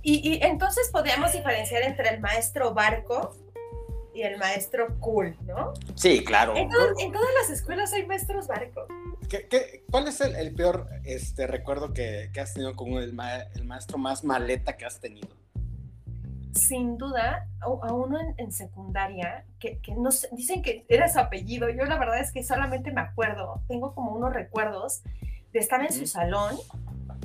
[0.00, 3.36] Y, y entonces podríamos diferenciar entre el maestro Barco
[4.14, 5.74] y el maestro cool, ¿no?
[5.96, 6.56] Sí, claro.
[6.56, 8.86] En, todas las escuelas hay maestros barco.
[9.28, 14.76] ¿Qué, cuál es el, peor este, recuerdo que, has tenido con el, maestro más maleta
[14.76, 15.28] que has tenido?
[16.54, 21.98] Sin duda, a, uno en, secundaria, que, no dicen que era su apellido, yo la
[21.98, 25.02] verdad es que solamente me acuerdo, tengo como unos recuerdos
[25.52, 26.56] de estar en su salón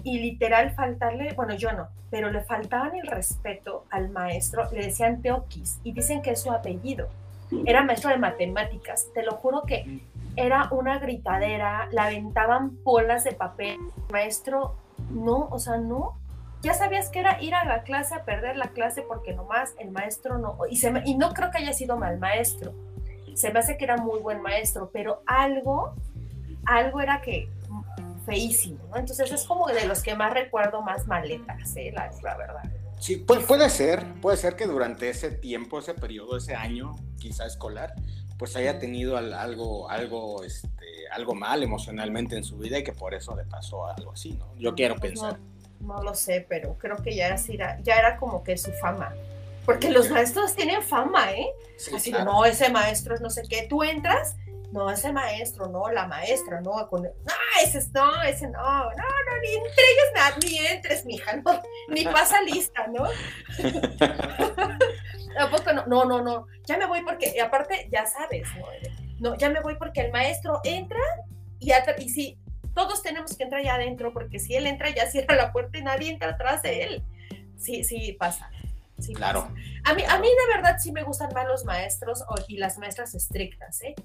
[0.03, 5.21] y literal faltarle, bueno, yo no, pero le faltaban el respeto al maestro, le decían
[5.21, 7.07] Teokis y dicen que es su apellido.
[7.65, 10.01] Era maestro de matemáticas, te lo juro que
[10.35, 13.77] era una gritadera, la aventaban bolas de papel.
[14.11, 14.75] Maestro,
[15.09, 16.17] no, o sea, no.
[16.61, 19.91] Ya sabías que era ir a la clase a perder la clase porque nomás el
[19.91, 20.57] maestro no.
[20.69, 22.73] Y, se y no creo que haya sido mal maestro.
[23.33, 25.93] Se me hace que era muy buen maestro, pero algo,
[26.65, 27.49] algo era que
[28.25, 28.97] feísimo, ¿no?
[28.97, 31.91] Entonces es como de los que más recuerdo más maletas, ¿eh?
[31.93, 32.63] la, la verdad.
[32.99, 37.93] Sí, puede, ser, puede ser que durante ese tiempo, ese periodo, ese año, quizá escolar,
[38.37, 43.13] pues haya tenido algo, algo, este, algo mal emocionalmente en su vida y que por
[43.13, 44.53] eso le pasó algo así, ¿no?
[44.57, 45.39] Yo quiero pues pensar.
[45.39, 49.13] No, lo sé, pero creo que ya era, ya era como que su fama.
[49.65, 51.47] Porque los maestros tienen fama, ¿eh?
[51.95, 53.67] así no, ese maestro es no sé qué.
[53.69, 54.35] Tú entras
[54.71, 57.09] no, ese maestro, no, la maestra, no, con, no,
[57.63, 62.03] ese no, ese no, no, no, ni entre ellos nada, ni entres, mija, no, ni
[62.03, 63.05] pasa lista, ¿no?
[65.35, 69.31] Tampoco no, no, no, no, ya me voy porque, y aparte, ya sabes, ¿no?
[69.31, 71.01] no, ya me voy porque el maestro entra
[71.59, 72.37] y, y si
[72.73, 75.83] todos tenemos que entrar ya adentro, porque si él entra ya cierra la puerta y
[75.83, 77.03] nadie entra atrás de él.
[77.57, 78.49] Sí, sí, pasa.
[78.99, 79.51] Sí, claro.
[79.85, 83.15] A mí, a mí de verdad sí me gustan más los maestros y las maestras
[83.15, 83.95] estrictas, ¿eh?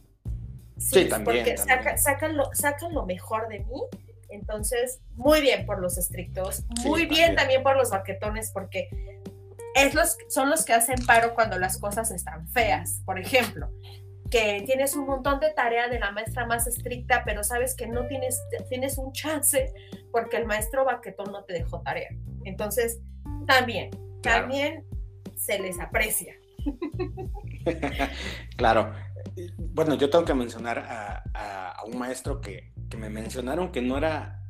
[0.78, 1.44] Sí, también.
[1.44, 1.56] Porque
[1.98, 3.82] sacan, lo, sacan lo mejor de mí.
[4.30, 7.62] Entonces, muy bien por los estrictos, muy bien también.
[7.62, 8.88] por los baquetones, porque
[9.76, 13.00] es los, son los que hacen paro cuando las cosas están feas.
[13.04, 13.70] Por ejemplo,
[14.34, 18.08] que tienes un montón de tarea de la maestra más estricta, pero sabes que no
[18.08, 19.72] tienes, tienes un chance
[20.10, 22.08] porque el maestro baquetón no te dejó tarea.
[22.44, 22.98] Entonces,
[23.46, 23.90] también,
[24.22, 24.84] también
[25.36, 26.34] se les aprecia.
[28.56, 28.92] claro.
[29.56, 34.42] Bueno, yo tengo que mencionar a, un maestro que, me mencionaron que no era,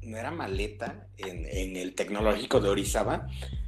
[0.00, 3.26] no era maleta en, el tecnológico de Orizaba,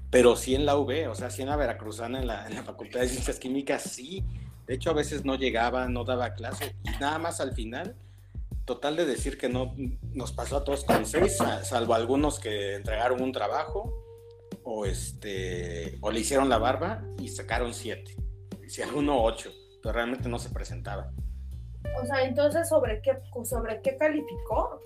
[0.09, 2.62] pero sí en la UV, o sea, sí en la Veracruzana, en la, en la
[2.62, 4.25] Facultad de Ciencias Químicas, sí.
[4.70, 7.96] De hecho, a veces no llegaba, no daba clase, y nada más al final,
[8.64, 9.74] total de decir que no
[10.14, 13.92] nos pasó a todos con seis, salvo algunos que entregaron un trabajo
[14.62, 18.14] o este o le hicieron la barba y sacaron siete,
[18.68, 19.50] si alguno ocho,
[19.83, 21.11] pero realmente no se presentaba.
[22.00, 24.80] O sea, entonces sobre qué sobre qué calificó?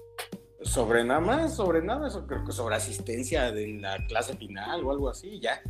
[0.62, 5.10] Sobre nada más, sobre nada, creo que sobre asistencia de la clase final o algo
[5.10, 5.60] así, ya.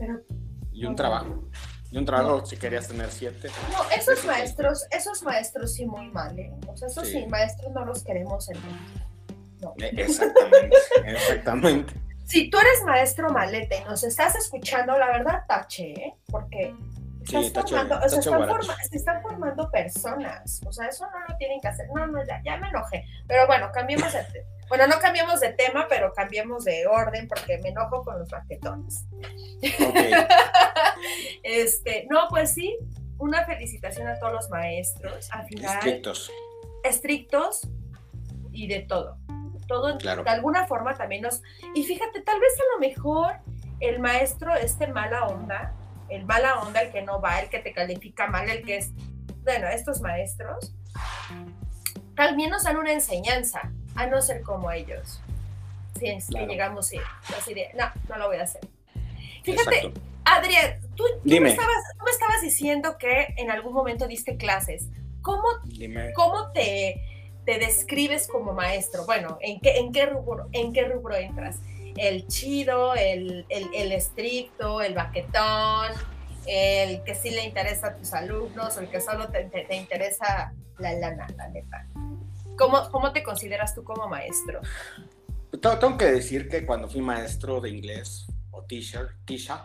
[0.73, 1.49] y un trabajo.
[1.95, 3.49] Y un trabajo si querías tener siete.
[3.71, 6.53] No, esos maestros, esos maestros sí muy mal, ¿eh?
[6.67, 7.25] O sea, esos sí.
[7.29, 8.59] maestros no los queremos en
[9.61, 9.75] no.
[9.79, 10.77] E, exactamente,
[11.07, 16.15] exactamente si tú eres maestro malete y nos estás escuchando, la verdad, tache, ¿eh?
[16.31, 16.75] Porque
[17.27, 20.61] se, están formando personas.
[20.67, 21.87] O sea, eso no lo tienen que hacer.
[21.95, 23.05] No, no, ya, ya me enojé.
[23.27, 24.47] Pero bueno, cambiemos de tema.
[24.69, 29.05] Bueno, no cambiemos de tema, pero cambiemos de orden porque me enojo con los raquetones.
[31.43, 32.77] este, no, pues sí,
[33.19, 35.29] una felicitación a todos los maestros.
[35.33, 36.33] Al final, estrictos.
[36.83, 37.69] Estrictos
[38.53, 39.19] y de todo
[39.67, 41.43] todo de alguna forma también nos...
[41.75, 43.37] Y fíjate, tal vez a lo mejor
[43.81, 45.75] el maestro, este mala onda,
[46.09, 48.91] el mala onda, el que no va, el que te califica mal, el que es,
[49.43, 50.75] bueno, estos maestros,
[52.15, 55.21] también nos dan una enseñanza a no ser como ellos.
[55.99, 56.91] Si es que llegamos
[57.37, 58.63] así de, no, no lo voy a hacer.
[59.43, 59.93] Fíjate,
[60.25, 64.89] Adrián, tú, me estabas, tú, me estabas, diciendo que en algún momento diste clases.
[65.23, 65.45] ¿Cómo,
[66.15, 67.01] ¿cómo te
[67.45, 69.05] te describes como maestro?
[69.05, 71.59] Bueno, ¿en qué, en qué, rubro, en qué rubro entras?
[71.97, 75.93] ¿El chido, el, el, estricto, el baquetón,
[76.47, 80.53] el que sí le interesa a tus alumnos, o el que solo te, te, interesa
[80.79, 81.87] la lana, la neta?
[82.59, 84.61] ¿Cómo, ¿Cómo te consideras tú como maestro?
[85.61, 89.57] Tengo, que decir que cuando fui maestro de inglés o teacher, teacher,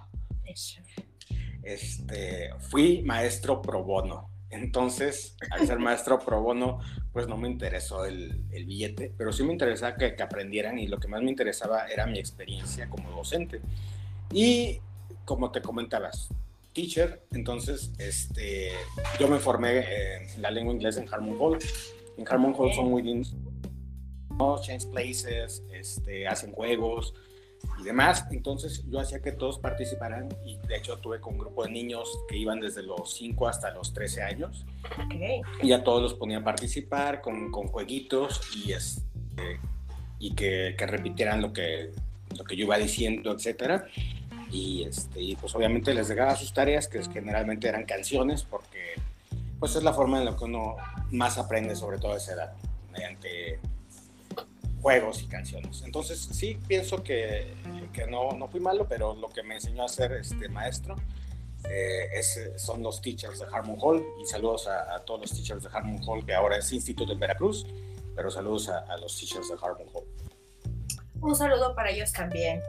[1.64, 4.29] este, fui maestro pro bono.
[4.52, 6.80] Entonces, al ser maestro pro bono,
[7.14, 11.08] pues no me interesó el, billete, pero sí me interesaba que, aprendieran y lo que
[11.08, 13.62] más me interesaba era mi experiencia como docente.
[14.32, 14.80] Y
[15.26, 16.30] como te comentabas,
[16.74, 18.72] teacher, entonces este,
[19.20, 21.60] yo me formé en la lengua inglesa en Harmon Hall.
[22.18, 23.36] En Harmon Hall son muy lindos,
[24.62, 27.14] change places, este, hacen juegos,
[27.80, 28.26] y demás.
[28.32, 32.10] Entonces yo hacía que todos participaran y de hecho tuve con un grupo de niños
[32.28, 34.66] que iban desde los 5 hasta los 13 años.
[35.62, 39.60] Y a todos los ponía a participar con, con jueguitos y, este,
[40.20, 41.92] y que, que, repitieran lo que,
[42.38, 43.86] lo que yo iba diciendo, etcétera.
[44.52, 48.96] Y, este, y pues obviamente les dejaba sus tareas, que generalmente eran canciones, porque
[49.60, 50.76] pues es la forma en la que uno
[51.12, 52.54] más aprende, sobre todo a esa edad,
[52.92, 53.60] mediante
[54.82, 55.82] juegos y canciones.
[55.86, 57.54] Entonces, sí, pienso que,
[57.94, 60.96] que no, no, fui malo, pero lo que me enseñó a ser este maestro
[61.70, 64.06] eh, es, son los teachers de Harmon Hall.
[64.22, 67.66] Y saludos a, todos los teachers de Harmon Hall, que ahora es Instituto de Veracruz,
[68.16, 70.06] pero saludos a, los teachers de Harmon Hall.
[71.22, 72.62] Un saludo para ellos también.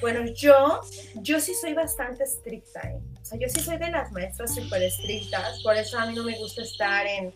[0.00, 0.80] Bueno, yo,
[1.22, 3.00] yo sí soy bastante estricta, ¿eh?
[3.22, 6.24] o sea, yo sí soy de las maestras súper estrictas, por eso a mí no
[6.24, 7.32] me gusta estar en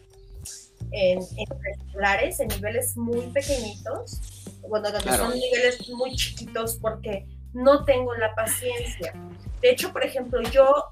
[0.91, 4.21] en, en en niveles muy pequeñitos,
[4.63, 9.13] cuando son niveles muy chiquitos, porque no tengo la paciencia.
[9.61, 10.85] De hecho, por ejemplo, yo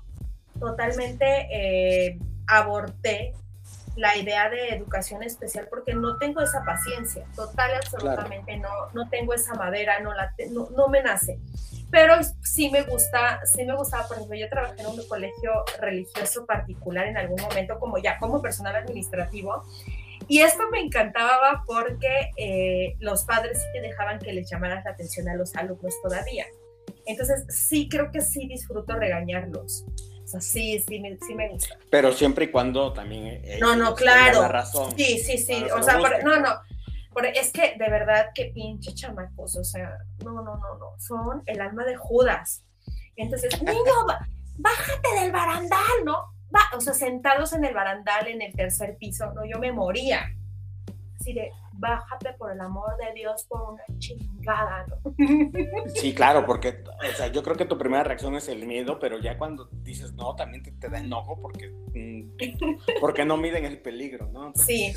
[0.59, 3.35] totalmente eh, aborté
[3.97, 9.33] la idea de educación especial porque no tengo esa paciencia, total absolutamente no, no tengo
[9.33, 11.39] esa madera, no, la no, no, me nace.
[11.97, 16.45] Pero sí me gusta, sí me gustaba, por ejemplo, yo trabajé en un colegio religioso
[16.45, 19.63] particular en algún momento como ya como personal administrativo
[20.29, 24.91] y esto me encantaba porque eh, los padres sí te dejaban que les llamaras la
[24.91, 26.45] atención a los alumnos todavía.
[27.07, 29.87] Entonces sí creo que sí disfruto regañarlos.
[30.23, 31.79] O sea, sí, sí, me, sí me gusta.
[31.89, 33.41] Pero siempre y cuando también...
[33.59, 34.43] no, no, claro.
[34.43, 35.65] La razón sí, sí, sí.
[35.75, 36.57] O sea, no, no.
[37.25, 41.61] Es que de verdad que pinche chamacos, o sea, no, no, no, no, son el
[41.61, 42.65] alma de Judas.
[43.17, 44.07] Entonces, niño,
[44.59, 46.17] bájate del barandal, ¿no?
[46.55, 49.45] Va, o sea, sentados en el barandal en el tercer piso, ¿no?
[49.45, 50.27] Yo me moría.
[51.19, 55.15] Así de, bájate por el amor de Dios por una chingada, ¿no?
[55.95, 59.19] Sí, claro, porque, o sea, yo creo que tu primera reacción es el miedo, pero
[59.19, 64.29] ya cuando dices no, también te, da enojo porque, mm, porque no miden el peligro,
[64.29, 64.53] ¿no?
[64.55, 64.95] sí.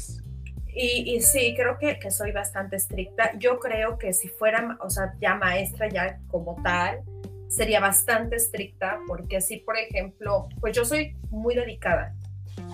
[0.74, 3.32] Y, y, sí, creo que, que, soy bastante estricta.
[3.38, 7.02] Yo creo que si fuera, o sea, ya maestra, ya como tal,
[7.48, 12.16] sería bastante estricta, porque así, por ejemplo, pues yo soy muy dedicada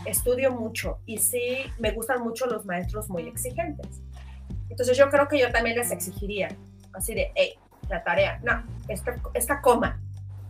[0.06, 4.02] estudio mucho y sí me gustan mucho los maestros muy exigentes.
[4.70, 6.50] Entonces yo creo que yo también les exigiría,
[6.94, 7.54] así de, hey,
[7.90, 10.02] la tarea, no, esta, esta coma,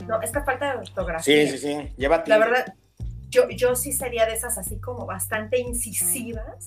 [0.08, 1.48] no, esta falta de ortografía.
[1.48, 2.30] Sí, sí, sí, llévate.
[2.30, 2.74] La verdad,
[3.30, 6.66] yo, yo sí sería de esas así como bastante incisivas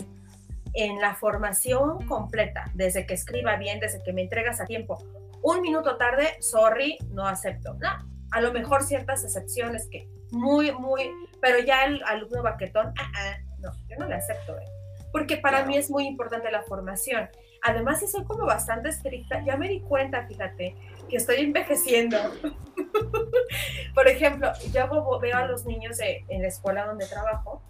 [0.74, 4.98] en la formación completa, desde que escriba bien, desde que me entregas a tiempo.
[5.42, 7.74] Un minuto tarde, sorry, no acepto.
[7.74, 7.90] No,
[8.30, 13.36] a lo mejor ciertas excepciones que muy, muy, pero ya el alumno baquetón, ah, ah,
[13.58, 14.66] no, yo no le acepto, ¿eh?
[15.12, 17.28] porque para mí es muy importante la formación.
[17.62, 20.76] Además, si soy como bastante estricta, ya me di cuenta, fíjate,
[21.08, 22.18] que estoy envejeciendo.
[23.94, 27.62] Por ejemplo, yo veo a los niños en la escuela donde trabajo,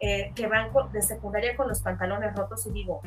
[0.00, 3.02] eh, que van de secundaria con los pantalones rotos y digo,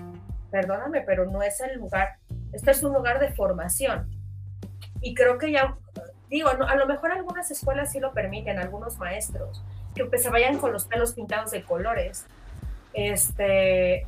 [0.50, 2.18] perdóname, pero no es el lugar,
[2.52, 4.10] este es un lugar de formación.
[5.00, 5.78] Y creo que ya
[6.32, 9.62] digo, a lo mejor algunas escuelas sí lo permiten, algunos maestros,
[9.94, 12.26] que pues, se vayan con los pelos pintados de colores.
[12.94, 14.08] Este,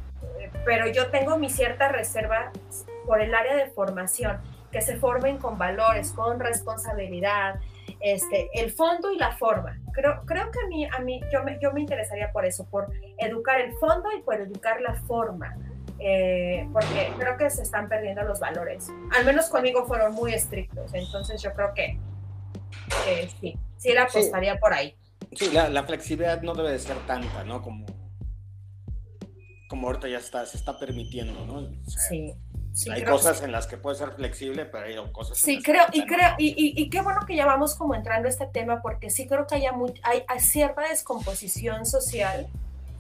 [0.66, 2.52] pero yo tengo mi cierta reserva
[3.06, 4.38] por el área de formación,
[4.72, 7.60] que se formen con valores, con responsabilidad,
[8.00, 9.80] este, el fondo y la forma.
[9.94, 12.92] Creo, creo que a mí, a mí yo, me, yo me interesaría por eso, por
[13.18, 15.56] educar el fondo y por educar la forma.
[16.00, 18.90] Eh, porque creo que se están perdiendo los valores.
[19.16, 21.98] Al menos conmigo fueron muy estrictos, entonces yo creo que
[23.40, 24.98] sí, sí la apostaría por ahí.
[25.36, 27.62] Sí, la, flexibilidad no debe de ser tanta, ¿no?
[27.62, 27.86] Como,
[29.70, 31.70] como ahorita ya está, se está permitiendo, ¿no?
[31.88, 32.34] sí.
[32.92, 35.38] Hay cosas en las que puede ser flexible, pero hay cosas.
[35.38, 38.48] Sí, creo, y creo, y, y, qué bueno que ya vamos como entrando a este
[38.48, 42.48] tema, porque sí creo que hay, hay, hay cierta descomposición social.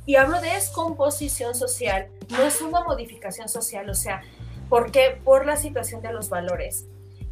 [0.06, 4.22] Y hablo de descomposición social, no es una modificación social, o sea,
[4.68, 5.20] ¿por qué?
[5.24, 6.88] Por la situación de los valores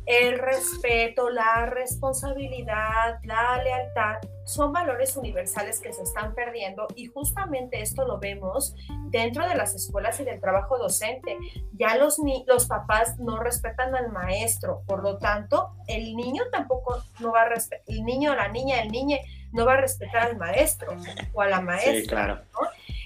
[0.06, 7.82] el respeto, la responsabilidad, la lealtad, son valores universales que se están perdiendo y justamente
[7.82, 8.76] esto lo vemos
[9.10, 11.38] dentro de las escuelas y del trabajo docente.
[11.74, 17.32] Ya los, los papás no respetan al maestro, por lo tanto, el niño tampoco no
[17.32, 19.18] va a respetar, el niño, la niña, el niño
[19.52, 20.96] no va a respetar al maestro
[21.34, 21.94] o a la maestra.
[21.94, 22.42] Sí, claro.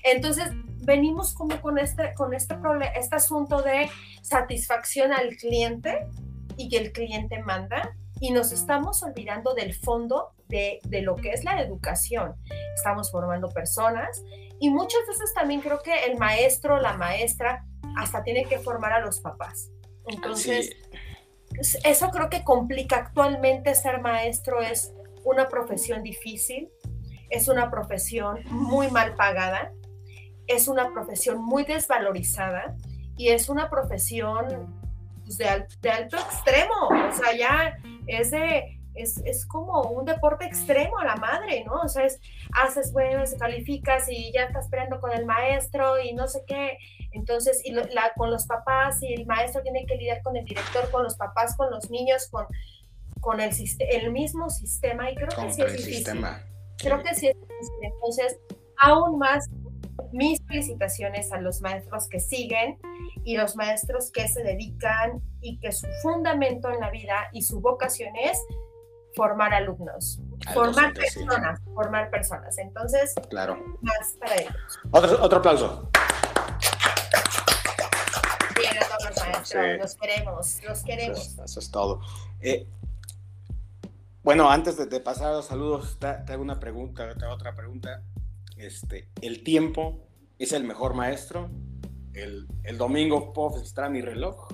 [0.04, 0.46] Entonces,
[0.86, 2.56] venimos como con este, con este,
[2.96, 3.90] este asunto de
[4.22, 6.08] satisfacción al cliente
[6.58, 11.32] y que el cliente manda y nos estamos olvidando del fondo de, de, lo que
[11.32, 12.36] es la educación.
[12.76, 14.24] Estamos formando personas
[14.60, 17.66] y muchas veces también creo que el maestro, la maestra,
[17.98, 19.70] hasta tiene que formar a los papás.
[20.08, 20.76] Entonces,
[21.84, 26.70] eso creo que complica actualmente ser maestro, es una profesión difícil,
[27.30, 29.74] es una profesión muy mal pagada,
[30.48, 32.76] es una profesión muy desvalorizada
[33.18, 34.85] y es una profesión
[35.26, 40.98] pues, de, alto extremo, o sea, ya es de, es, es, como un deporte extremo
[41.00, 41.82] a la madre, ¿no?
[41.82, 42.20] O sea, es,
[42.54, 46.78] haces, bueno, calificas y ya estás esperando con el maestro y no sé qué.
[47.12, 50.90] Entonces, y la, con los papás y el maestro tiene que lidiar con el director,
[50.92, 52.46] con los papás, con los niños, con,
[53.20, 53.52] con el,
[53.92, 55.10] el mismo sistema.
[55.12, 55.96] Y creo que sí es difícil.
[55.96, 56.44] Sistema.
[56.78, 57.76] Creo que sí es difícil.
[57.82, 58.40] Entonces,
[58.82, 59.50] aún más
[60.12, 62.78] mis felicitaciones a los maestros que siguen
[63.24, 67.60] y los maestros que se dedican y que su fundamento en la vida y su
[67.60, 68.40] vocación es
[69.16, 70.20] formar alumnos,
[70.54, 72.58] formar personas, formar personas.
[72.58, 73.58] Entonces, claro.
[73.82, 74.56] más para ellos.
[74.92, 75.90] Otro, otro aplauso.
[78.58, 81.40] Bien, a todos los maestros, los queremos, los queremos.
[81.40, 82.02] Eso es, todo.
[82.42, 82.68] Eh,
[84.24, 87.56] bueno, antes de, pasar a los saludos, te, te, hago una pregunta, te hago otra
[87.56, 88.02] pregunta.
[88.58, 90.08] Este, el tiempo
[90.40, 91.50] es el mejor maestro.
[92.14, 94.50] El, el domingo puedo estar mi reloj.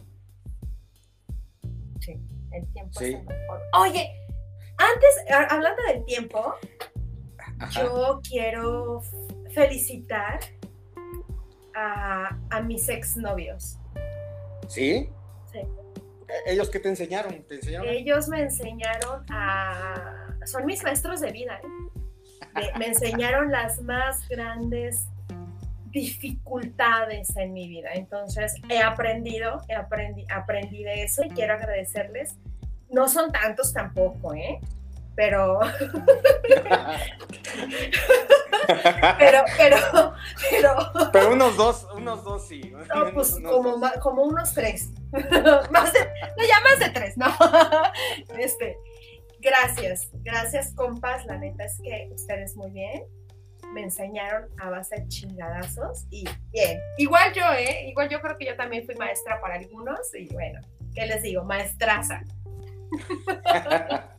[2.00, 2.20] Sí,
[2.52, 3.62] el tiempo es el mejor.
[3.80, 4.12] Oye,
[4.78, 6.56] antes, hablando del tiempo,
[7.72, 9.02] yo quiero
[9.54, 10.40] felicitar
[11.76, 13.78] a, a mis exnovios.
[14.68, 15.10] ¿Sí?
[15.52, 15.60] Sí.
[16.48, 17.44] ¿Ellos qué te enseñaron?
[17.44, 17.88] ¿Te enseñaron?
[17.88, 20.36] Ellos me enseñaron a...
[20.46, 21.68] Son mis maestros de vida, ¿eh?
[22.78, 25.08] Me enseñaron las más grandes
[25.92, 27.90] dificultades en mi vida.
[27.94, 32.38] Entonces he aprendido, he aprendi, aprendí de eso y quiero agradecerles.
[32.90, 34.60] No son tantos tampoco, ¿eh?
[35.16, 35.60] Pero...
[39.20, 39.78] pero, pero,
[40.50, 40.92] pero...
[41.12, 42.74] Pero unos dos, unos dos sí.
[42.94, 44.90] No, pues como, como unos tres.
[45.72, 46.00] más de,
[46.38, 47.28] no, ya más de tres, ¿no?
[48.40, 48.78] este,
[49.42, 53.04] gracias, gracias compas, la neta es que ustedes muy bien
[53.74, 56.80] me enseñaron a base de chingadazos y bien.
[56.98, 57.88] Igual yo, ¿eh?
[57.90, 60.60] Igual yo creo que yo también fui maestra para algunos y bueno,
[60.94, 61.44] ¿qué les digo?
[61.44, 62.24] Maestraza.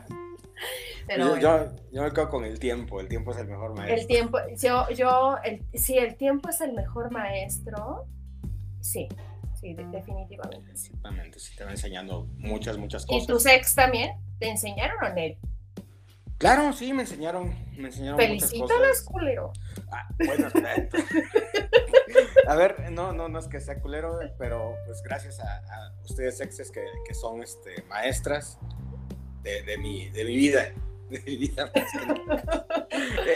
[1.06, 4.00] Pero yo, yo, me quedo con el tiempo, el tiempo es el mejor maestro.
[4.00, 8.06] El tiempo, yo, yo, el, si el tiempo es el mejor maestro,
[8.80, 9.08] sí,
[9.62, 10.72] sí, definitivamente.
[10.72, 13.22] Definitivamente, sí, te va enseñando muchas, muchas cosas.
[13.22, 14.12] ¿Y tus ex también?
[14.38, 15.52] ¿Te enseñaron o no?
[16.42, 19.52] Claro, sí, me enseñaron, me enseñaron Felicítalas, culero.
[19.92, 20.48] Ah, bueno,
[22.48, 26.72] a ver, no, no, no es que sea culero, pero pues gracias a, ustedes exes
[26.72, 28.58] que, que, son este, maestras
[29.44, 30.72] de, de, mi, de mi vida,
[31.10, 31.70] de mi vida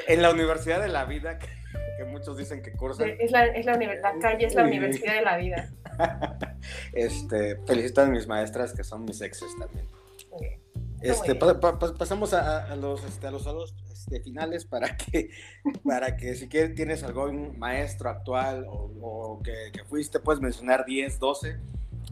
[0.08, 1.46] en la universidad de la vida que,
[2.06, 3.14] muchos dicen que cursan.
[3.20, 5.70] Es la, es la, la calle es la universidad de la vida.
[6.92, 9.86] Este, felicito a mis maestras que son mis exes también.
[11.00, 15.30] Este, pasamos a, los, este, a los saludos este, finales para que,
[15.84, 21.60] para que si quieres, tienes algún maestro actual o, que, fuiste, puedes mencionar 10, 12.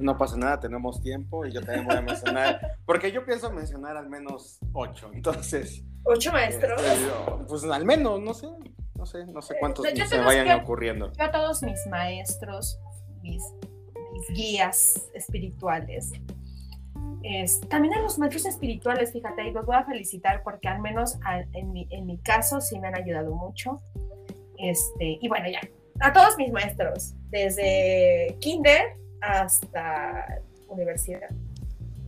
[0.00, 3.96] No pasa nada, tenemos tiempo y yo también voy a mencionar, porque yo pienso mencionar
[3.96, 5.84] al menos 8, entonces.
[6.02, 6.82] ¿Ocho maestros?
[6.82, 7.10] Este,
[7.48, 8.48] pues al menos, no sé,
[8.96, 11.12] no sé, no sé cuántos se vayan ocurriendo.
[11.12, 12.78] Yo a todos mis maestros,
[13.22, 13.42] mis,
[14.28, 16.12] mis guías espirituales,
[17.68, 21.18] también a los maestros espirituales, fíjate, y los voy a felicitar porque al menos
[21.54, 23.80] en, mi, en, mi, caso sí me han ayudado mucho.
[24.58, 25.60] Este, y bueno, ya,
[26.00, 31.30] a todos mis maestros, desde kinder hasta universidad,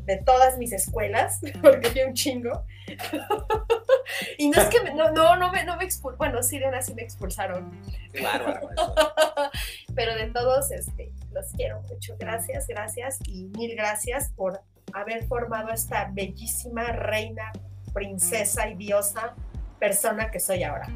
[0.04, 2.64] de todas mis escuelas, porque fui un chingo.
[4.38, 6.94] y no es que, no, no, no me, no me expulsaron, bueno, sí, de sí
[6.94, 7.70] me expulsaron.
[8.12, 8.70] Claro,
[9.94, 12.16] Pero de todos, este, los quiero mucho.
[12.18, 14.60] Gracias, gracias y mil gracias por
[14.92, 17.52] haber formado esta bellísima reina,
[17.92, 19.34] princesa y diosa
[19.78, 20.88] persona que soy ahora.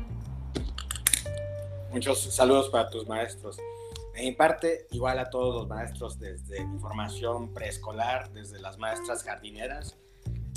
[1.91, 3.59] Muchos saludos para tus maestros.
[4.15, 9.25] En mi parte, igual a todos los maestros desde mi formación preescolar, desde las maestras
[9.25, 9.97] jardineras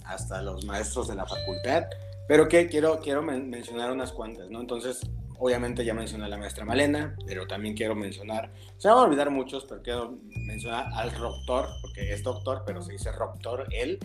[0.05, 1.85] hasta los maestros de la facultad,
[2.27, 4.61] pero que quiero, quiero mencionar unas cuantas, ¿no?
[4.61, 5.01] Entonces,
[5.39, 9.29] Obviamente ya mencioné a la maestra Malena, pero también quiero mencionar, se van a olvidar
[9.29, 13.99] muchos, pero quiero mencionar al doctor, porque es doctor, pero se dice doctor, él,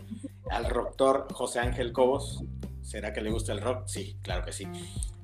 [0.50, 2.42] al doctor José Ángel Cobos.
[2.82, 3.86] ¿Será que le gusta el rock?
[3.86, 4.66] Sí, claro que sí.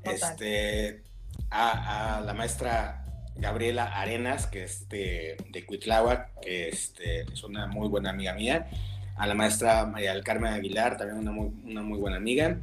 [0.05, 1.03] Este,
[1.51, 5.66] a, la maestra Gabriela Arenas, que es de, de
[6.43, 8.68] que este, es una muy buena amiga mía.
[9.17, 12.59] A la maestra María del Carmen Aguilar, también una muy, una muy buena amiga.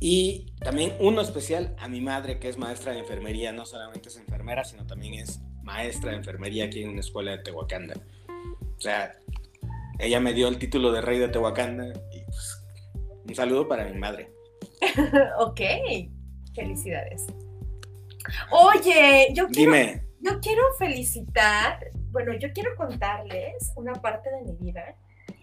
[0.00, 4.16] Y también uno especial a mi madre, que es maestra de enfermería, no solamente es
[4.16, 7.94] enfermera, sino también es maestra de enfermería aquí en una escuela de Tehuacanda.
[8.76, 9.14] O sea,
[9.98, 12.64] ella me dio el título de rey de Tehuacanda y pues,
[13.28, 14.32] un saludo para mi madre.
[15.38, 15.60] ok,
[16.54, 17.26] felicidades.
[18.50, 20.02] Oye, yo quiero, Dime.
[20.20, 24.96] yo quiero felicitar, bueno, yo quiero contarles una parte de mi vida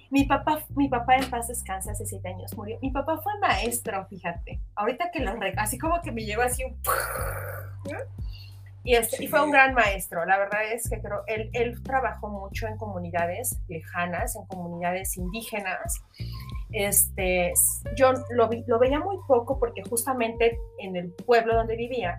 [0.09, 2.77] mi papá, mi papá en paz descansa, hace siete años murió.
[2.81, 4.59] Mi papá fue maestro, fíjate.
[4.75, 6.79] Ahorita que lo así como que me lleva así un...
[8.83, 10.23] Y, este, y fue un gran maestro.
[10.25, 16.01] La verdad es que creo, él, él trabajó mucho en comunidades lejanas, en comunidades indígenas.
[16.71, 17.51] Este,
[17.97, 22.17] yo lo, lo veía muy poco porque justamente en el pueblo donde vivía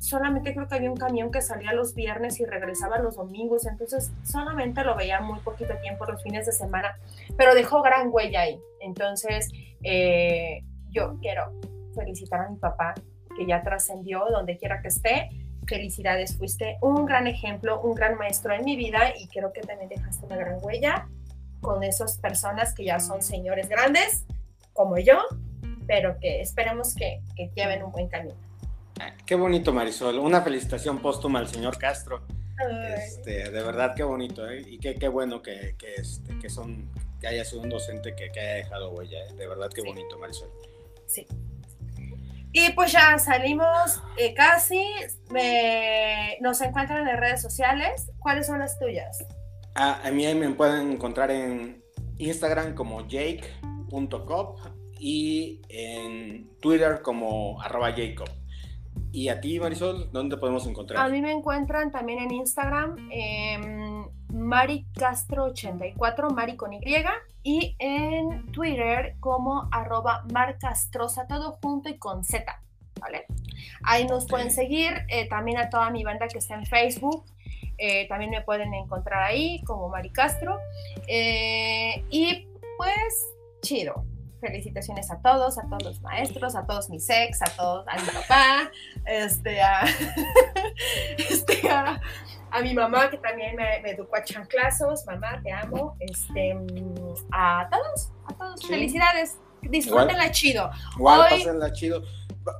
[0.00, 4.12] solamente creo que había un camión que salía los viernes y regresaba los domingos, entonces
[4.22, 6.96] solamente lo veía muy poquito tiempo los fines de semana,
[7.36, 8.60] pero dejó gran huella ahí.
[8.80, 9.50] Entonces,
[9.82, 11.52] eh, yo quiero
[11.94, 12.94] felicitar a mi papá,
[13.36, 15.30] que ya trascendió donde quiera que esté.
[15.66, 19.90] Felicidades, fuiste un gran ejemplo, un gran maestro en mi vida y creo que también
[19.90, 21.08] dejaste una gran huella
[21.60, 24.24] con esas personas que ya son señores grandes,
[24.72, 25.18] como yo,
[25.86, 28.47] pero que esperemos que, que lleven un buen camino.
[29.26, 30.18] Qué bonito, Marisol.
[30.18, 32.22] Una felicitación póstuma al señor Castro.
[32.96, 34.62] Este, de verdad, qué bonito, ¿eh?
[34.66, 36.90] Y qué, qué bueno que, que, este, que, son,
[37.20, 39.34] que haya sido un docente que, que haya dejado huella, ¿eh?
[39.34, 40.50] De verdad, qué bonito, Marisol.
[41.06, 41.26] Sí.
[42.52, 44.82] Y pues ya salimos eh, casi.
[46.40, 48.10] nos encuentran en redes sociales.
[48.18, 49.24] ¿Cuáles son las tuyas?
[49.74, 51.82] Ah, a mí me pueden encontrar en
[52.16, 54.58] Instagram como jake.cop
[54.98, 58.28] y en Twitter como arroba jacob.
[59.12, 61.04] ¿Y a ti, Marisol, dónde podemos encontrar?
[61.04, 66.80] A mí me encuentran también en Instagram, eh, Mari Castro 84, Mari con Y,
[67.42, 72.60] y en Twitter como arroba marcastrosa, todo junto y con Z,
[73.00, 73.26] ¿vale?
[73.84, 77.24] Ahí nos pueden seguir, eh, también a toda mi banda que está en Facebook,
[77.78, 80.58] eh, también me pueden encontrar ahí como Mari Castro.
[81.06, 82.46] Eh, y
[82.76, 83.32] pues,
[83.62, 84.04] chido
[84.40, 88.08] felicitaciones a todos, a todos los maestros, a todos mis ex, a todos, a mi
[88.08, 88.70] papá,
[89.04, 89.84] este, a,
[91.18, 92.00] este, a,
[92.62, 96.56] mi mamá que también me, educó a chanclazos, mamá, te amo, este,
[97.32, 100.70] a todos, a todos, felicidades, disfrútenla chido.
[100.96, 102.02] Igual, Hoy, pásenla chido.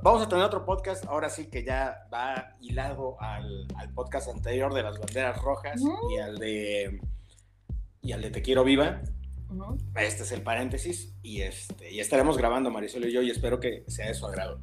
[0.02, 4.74] Vamos a tener otro podcast, ahora sí que ya va hilado al, al podcast anterior
[4.74, 7.00] de las banderas rojas y al de
[8.02, 9.00] y al de Te Quiero Viva.
[9.94, 13.84] Este es el paréntesis y, este, y estaremos grabando Marisol y yo y espero que
[13.88, 14.60] sea de su agrado.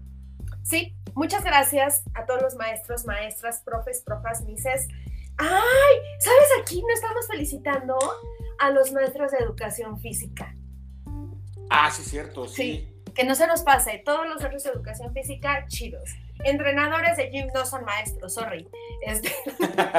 [0.63, 4.87] Sí, muchas gracias a todos los maestros, maestras, profes, profas, mises.
[5.37, 5.95] ¡Ay!
[6.19, 7.97] ¿Sabes aquí no estamos felicitando
[8.59, 10.55] a los maestros de educación física?
[11.69, 12.87] Ah, sí, cierto, sí.
[13.13, 14.01] que no se nos pase.
[14.05, 16.09] Todos los maestros de educación física, chidos.
[16.43, 18.67] Entrenadores de gym no son maestros, sorry.
[19.05, 19.33] Este...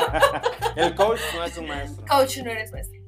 [0.76, 2.05] El coach no es un maestro.
[2.07, 3.06] Coach no eres maestro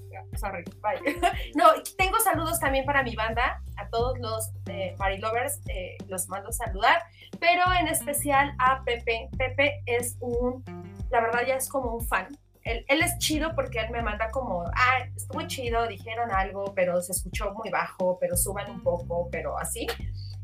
[1.55, 1.64] No,
[1.97, 6.53] tengo saludos también para mi banda, a todos los eh, Lovers, eh, los mando a
[6.53, 7.03] saludar,
[7.39, 9.28] pero en especial a Pepe.
[9.36, 10.64] Pepe es un,
[11.11, 12.28] la verdad ya es como un fan.
[12.62, 17.01] Él, él, es chido porque él me manda como, ah, estuvo chido, dijeron algo, pero
[17.01, 19.86] se escuchó muy bajo, pero suban un poco, pero así.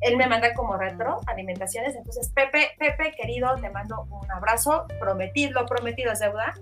[0.00, 1.94] Él me manda como retro alimentaciones.
[1.96, 4.86] Entonces, Pepe, Pepe, querido, te mando un abrazo.
[5.00, 6.54] Prometido, prometido es deuda.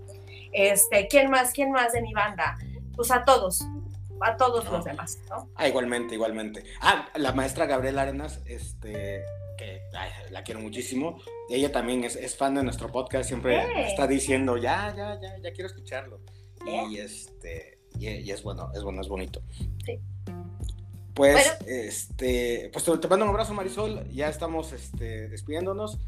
[0.53, 1.53] Este, ¿quién más?
[1.53, 2.57] ¿Quién más de mi banda?
[2.95, 3.62] Pues a todos,
[4.20, 5.51] a todos los demás, ¿no?
[5.57, 6.64] Ah, igualmente, igualmente.
[6.80, 9.24] Ah, la maestra Gabriela Arenas, este,
[9.57, 9.80] que
[10.30, 15.20] la quiero muchísimo, ella también es, fan de nuestro podcast, siempre está diciendo, ya, ya,
[15.20, 16.20] ya, ya quiero escucharlo.
[16.64, 19.43] Y este, y, es bueno, es bueno, es bonito.
[19.84, 20.01] Sí.
[21.14, 24.09] Pues, este, pues te, mando un abrazo, Marisol.
[24.11, 25.99] Ya estamos este, despidiéndonos.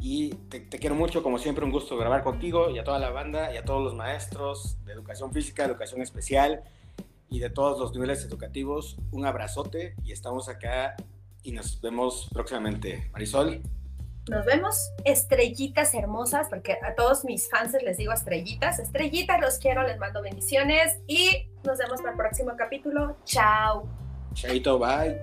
[0.00, 3.52] Y te, quiero mucho, como siempre, un gusto grabar contigo y a toda la banda
[3.52, 6.62] y a todos los maestros de educación física, educación especial
[7.28, 8.96] y de todos los niveles educativos.
[9.12, 10.96] Un abrazote y estamos acá
[11.42, 13.10] y nos vemos próximamente.
[13.12, 13.62] Marisol.
[14.28, 18.78] Nos vemos, estrellitas hermosas, porque a todos mis fans les digo estrellitas.
[18.78, 23.16] Estrellitas, los quiero, les mando bendiciones y nos vemos para el próximo capítulo.
[23.24, 23.86] Chao.
[24.34, 25.18] Chaito, bye.